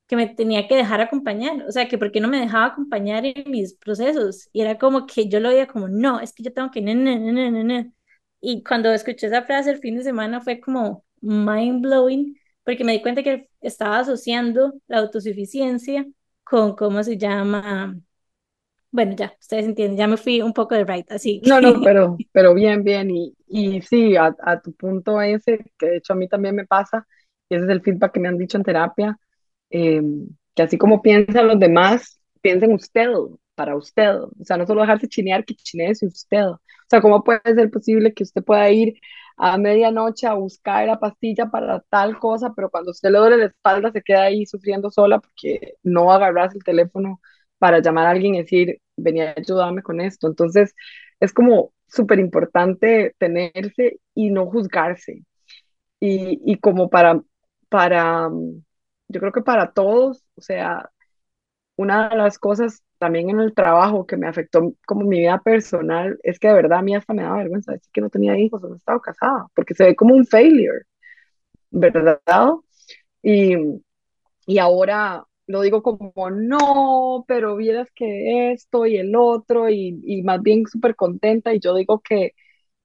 [0.06, 3.26] que me tenía que dejar acompañar, o sea, que por qué no me dejaba acompañar
[3.26, 4.48] en mis procesos.
[4.52, 6.80] Y era como que yo lo veía como, no, es que yo tengo que...
[6.80, 7.92] ne, ne".
[8.40, 12.92] Y cuando escuché esa frase el fin de semana fue como mind blowing, porque me
[12.92, 16.06] di cuenta que estaba asociando la autosuficiencia
[16.44, 17.98] con, ¿cómo se llama?
[18.90, 22.16] Bueno, ya, ustedes entienden, ya me fui un poco de right, así No, no, pero,
[22.32, 23.10] pero bien, bien.
[23.10, 26.66] Y, y sí, a, a tu punto ese, que de hecho a mí también me
[26.66, 27.06] pasa,
[27.48, 29.18] y ese es el feedback que me han dicho en terapia,
[29.70, 30.02] eh,
[30.54, 33.08] que así como piensan los demás, piensen usted,
[33.58, 34.14] para usted.
[34.22, 36.46] O sea, no solo dejarse chinear, que chineese usted.
[36.46, 38.94] O sea, ¿cómo puede ser posible que usted pueda ir
[39.38, 43.46] a medianoche a buscar la pastilla para tal cosa, pero cuando usted le duele la
[43.46, 47.20] espalda se queda ahí sufriendo sola porque no agarras el teléfono
[47.58, 50.26] para llamar a alguien y decir, venía a ayudarme con esto?
[50.28, 50.74] Entonces,
[51.20, 55.24] es como súper importante tenerse y no juzgarse.
[56.00, 57.22] Y, y como para,
[57.68, 58.28] para,
[59.08, 60.90] yo creo que para todos, o sea,
[61.76, 66.18] una de las cosas también en el trabajo que me afectó como mi vida personal
[66.22, 68.62] es que de verdad a mí hasta me daba vergüenza decir que no tenía hijos
[68.64, 70.84] o no estaba casada, porque se ve como un failure,
[71.70, 72.52] ¿verdad?
[73.22, 73.56] Y,
[74.46, 80.22] y ahora lo digo como, no, pero vieras que esto y el otro, y, y
[80.22, 82.32] más bien súper contenta, y yo digo que,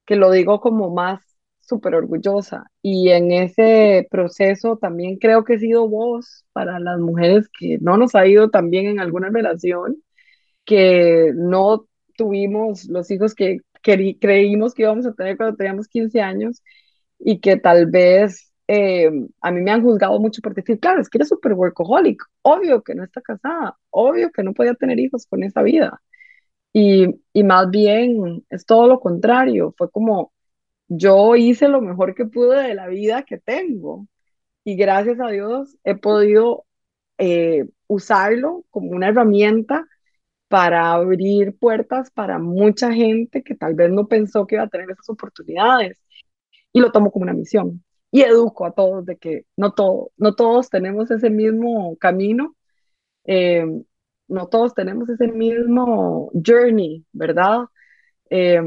[0.06, 1.22] que lo digo como más
[1.60, 7.48] súper orgullosa y en ese proceso también creo que he sido voz para las mujeres
[7.58, 10.03] que no nos ha ido tan bien en alguna relación,
[10.64, 11.86] que no
[12.16, 16.62] tuvimos los hijos que creímos que íbamos a tener cuando teníamos 15 años
[17.18, 19.10] y que tal vez eh,
[19.40, 22.82] a mí me han juzgado mucho por decir, claro, es que eres súper workaholic, obvio
[22.82, 26.00] que no está casada, obvio que no podía tener hijos con esa vida.
[26.72, 30.32] Y, y más bien es todo lo contrario, fue como
[30.88, 34.06] yo hice lo mejor que pude de la vida que tengo
[34.64, 36.66] y gracias a Dios he podido
[37.18, 39.86] eh, usarlo como una herramienta
[40.48, 44.90] para abrir puertas para mucha gente que tal vez no pensó que iba a tener
[44.90, 45.98] esas oportunidades
[46.72, 50.34] y lo tomo como una misión y educo a todos de que no, todo, no
[50.36, 52.54] todos tenemos ese mismo camino,
[53.24, 53.64] eh,
[54.28, 57.66] no todos tenemos ese mismo journey, ¿verdad?
[58.30, 58.62] Eh,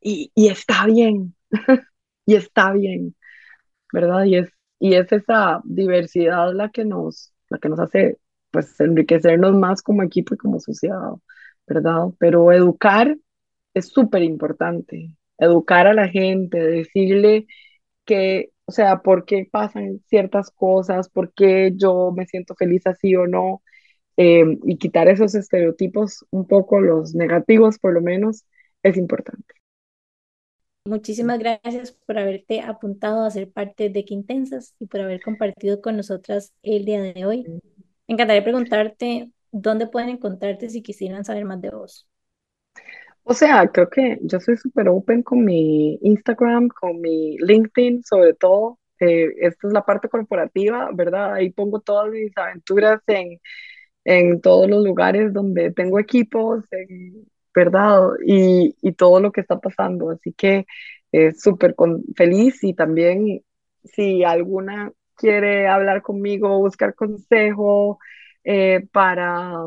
[0.00, 1.34] y, y está bien,
[2.26, 3.16] y está bien,
[3.92, 4.24] ¿verdad?
[4.24, 8.18] Y es, y es esa diversidad la que nos, la que nos hace
[8.52, 11.12] pues enriquecernos más como equipo y como sociedad,
[11.66, 12.08] ¿verdad?
[12.18, 13.16] Pero educar
[13.74, 17.46] es súper importante, educar a la gente, decirle
[18.04, 23.16] que, o sea, por qué pasan ciertas cosas, por qué yo me siento feliz así
[23.16, 23.62] o no,
[24.16, 28.44] eh, y quitar esos estereotipos, un poco los negativos por lo menos,
[28.82, 29.54] es importante.
[30.84, 35.80] Muchísimas gracias por haberte apuntado a ser parte de Qué Intensas y por haber compartido
[35.80, 37.46] con nosotras el día de hoy.
[38.06, 42.06] Encantaría preguntarte dónde pueden encontrarte si quisieran saber más de vos.
[43.24, 48.34] O sea, creo que yo soy súper open con mi Instagram, con mi LinkedIn, sobre
[48.34, 48.78] todo.
[49.00, 51.34] Eh, esta es la parte corporativa, ¿verdad?
[51.34, 53.40] Ahí pongo todas mis aventuras en,
[54.04, 56.64] en todos los lugares donde tengo equipos,
[57.54, 58.00] ¿verdad?
[58.26, 60.10] Y, y todo lo que está pasando.
[60.10, 60.66] Así que
[61.12, 61.74] eh, súper
[62.16, 63.42] feliz y también
[63.84, 67.98] si alguna quiere hablar conmigo, buscar consejo
[68.44, 69.64] eh, para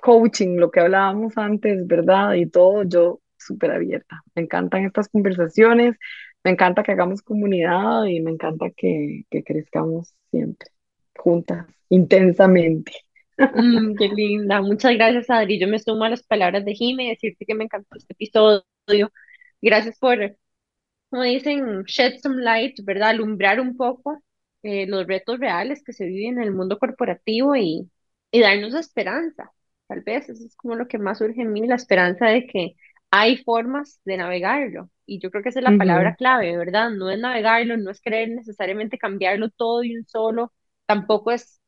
[0.00, 2.34] coaching, lo que hablábamos antes, ¿verdad?
[2.34, 4.22] Y todo, yo súper abierta.
[4.34, 5.96] Me encantan estas conversaciones,
[6.44, 10.68] me encanta que hagamos comunidad y me encanta que, que crezcamos siempre,
[11.16, 12.92] juntas, intensamente.
[13.38, 14.60] Mm, qué linda.
[14.60, 15.58] Muchas gracias, Adri.
[15.58, 19.10] Yo me sumo a las palabras de Jime, decirte que me encantó este episodio.
[19.62, 20.36] Gracias por,
[21.14, 23.10] como dicen, shed some light, ¿verdad?
[23.10, 24.22] Alumbrar un poco
[24.62, 27.90] eh, los retos reales que se viven en el mundo corporativo y,
[28.30, 29.52] y darnos esperanza.
[29.86, 32.74] Tal vez eso es como lo que más surge en mí, la esperanza de que
[33.10, 34.90] hay formas de navegarlo.
[35.06, 36.90] Y yo creo que esa es la palabra clave, ¿verdad?
[36.90, 40.52] No es navegarlo, no es querer necesariamente cambiarlo todo de un solo,
[40.86, 41.60] tampoco es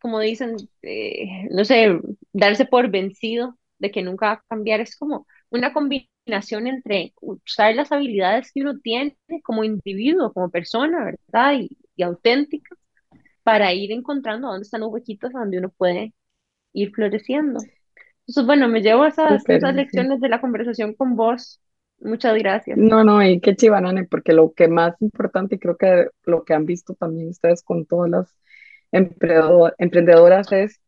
[0.00, 2.00] como dicen, eh, no sé,
[2.32, 7.74] darse por vencido de que nunca va a cambiar, es como una combinación entre usar
[7.74, 11.54] las habilidades que uno tiene como individuo, como persona, ¿verdad?
[11.60, 12.76] Y, y auténtica,
[13.42, 16.14] para ir encontrando dónde están los huequitos donde uno puede
[16.74, 17.60] ir floreciendo.
[18.26, 19.76] Entonces, bueno, me llevo esas, Súper, esas sí.
[19.76, 21.60] lecciones de la conversación con vos.
[22.00, 22.80] Muchas gracias.
[22.82, 26.54] No, no, y qué chivanane, porque lo que más importante, y creo que lo que
[26.54, 28.36] han visto también ustedes con todas las
[28.92, 30.80] emprendedo- emprendedoras es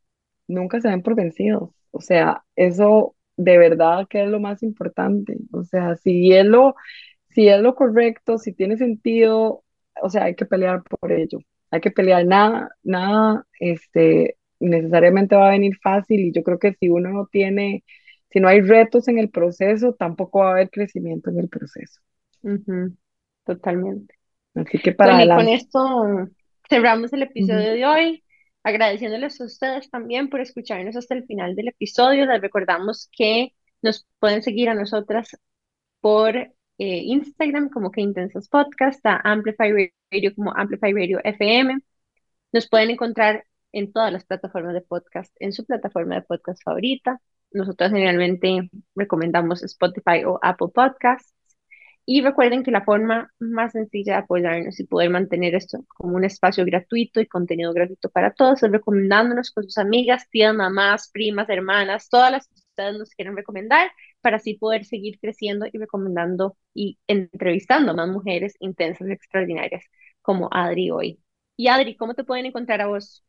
[0.46, 1.70] nunca se den por vencidos.
[1.90, 5.36] O sea, eso de verdad que es lo más importante.
[5.52, 6.74] O sea, si es lo,
[7.30, 9.64] si es lo correcto, si tiene sentido,
[10.02, 11.38] o sea, hay que pelear por ello.
[11.70, 12.24] Hay que pelear.
[12.26, 17.26] Nada, nada, este, necesariamente va a venir fácil y yo creo que si uno no
[17.26, 17.84] tiene,
[18.30, 22.00] si no hay retos en el proceso, tampoco va a haber crecimiento en el proceso.
[22.42, 22.96] Ujú,
[23.44, 24.14] totalmente.
[24.54, 26.28] Así que para Bueno, y con esto
[26.68, 28.24] cerramos el episodio de hoy,
[28.62, 32.26] agradeciéndoles a ustedes también por escucharnos hasta el final del episodio.
[32.26, 35.36] Les recordamos que nos pueden seguir a nosotras
[36.00, 41.78] por eh, Instagram como que Intensas Podcast, a Amplify Radio como Amplify Radio FM.
[42.52, 47.20] Nos pueden encontrar en todas las plataformas de podcast, en su plataforma de podcast favorita.
[47.52, 51.34] Nosotros generalmente recomendamos Spotify o Apple Podcasts.
[52.04, 56.24] Y recuerden que la forma más sencilla de apoyarnos y poder mantener esto como un
[56.24, 61.48] espacio gratuito y contenido gratuito para todos es recomendándonos con sus amigas, tías, mamás, primas,
[61.48, 63.90] hermanas, todas las que ustedes nos quieran recomendar
[64.20, 69.84] para así poder seguir creciendo y recomendando y entrevistando a más mujeres intensas y extraordinarias
[70.22, 71.20] como Adri hoy.
[71.56, 73.24] Y Adri, ¿cómo te pueden encontrar a vos?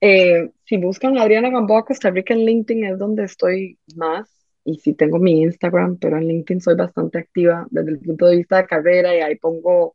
[0.00, 4.37] Eh, si buscan Adriana Gamboa Costa Rica en LinkedIn es donde estoy más
[4.68, 8.36] y sí tengo mi Instagram, pero en LinkedIn soy bastante activa desde el punto de
[8.36, 9.94] vista de carrera y ahí pongo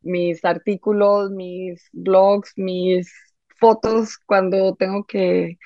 [0.00, 3.12] mis artículos, mis blogs, mis
[3.56, 5.58] fotos cuando tengo que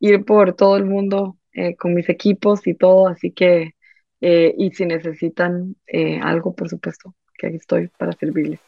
[0.00, 3.74] ir por todo el mundo eh, con mis equipos y todo, así que,
[4.20, 8.60] eh, y si necesitan eh, algo, por supuesto, que aquí estoy para servirles.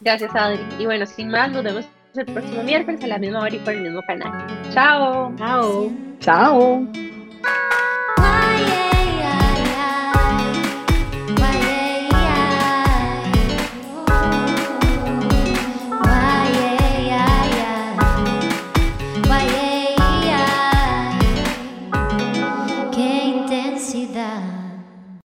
[0.00, 0.60] Gracias, Adri.
[0.78, 3.74] Y bueno, sin más, nos vemos el próximo miércoles a la misma hora y por
[3.74, 4.46] el mismo canal.
[4.72, 5.34] Chao.
[5.36, 5.90] Chao.
[6.20, 7.11] Chao.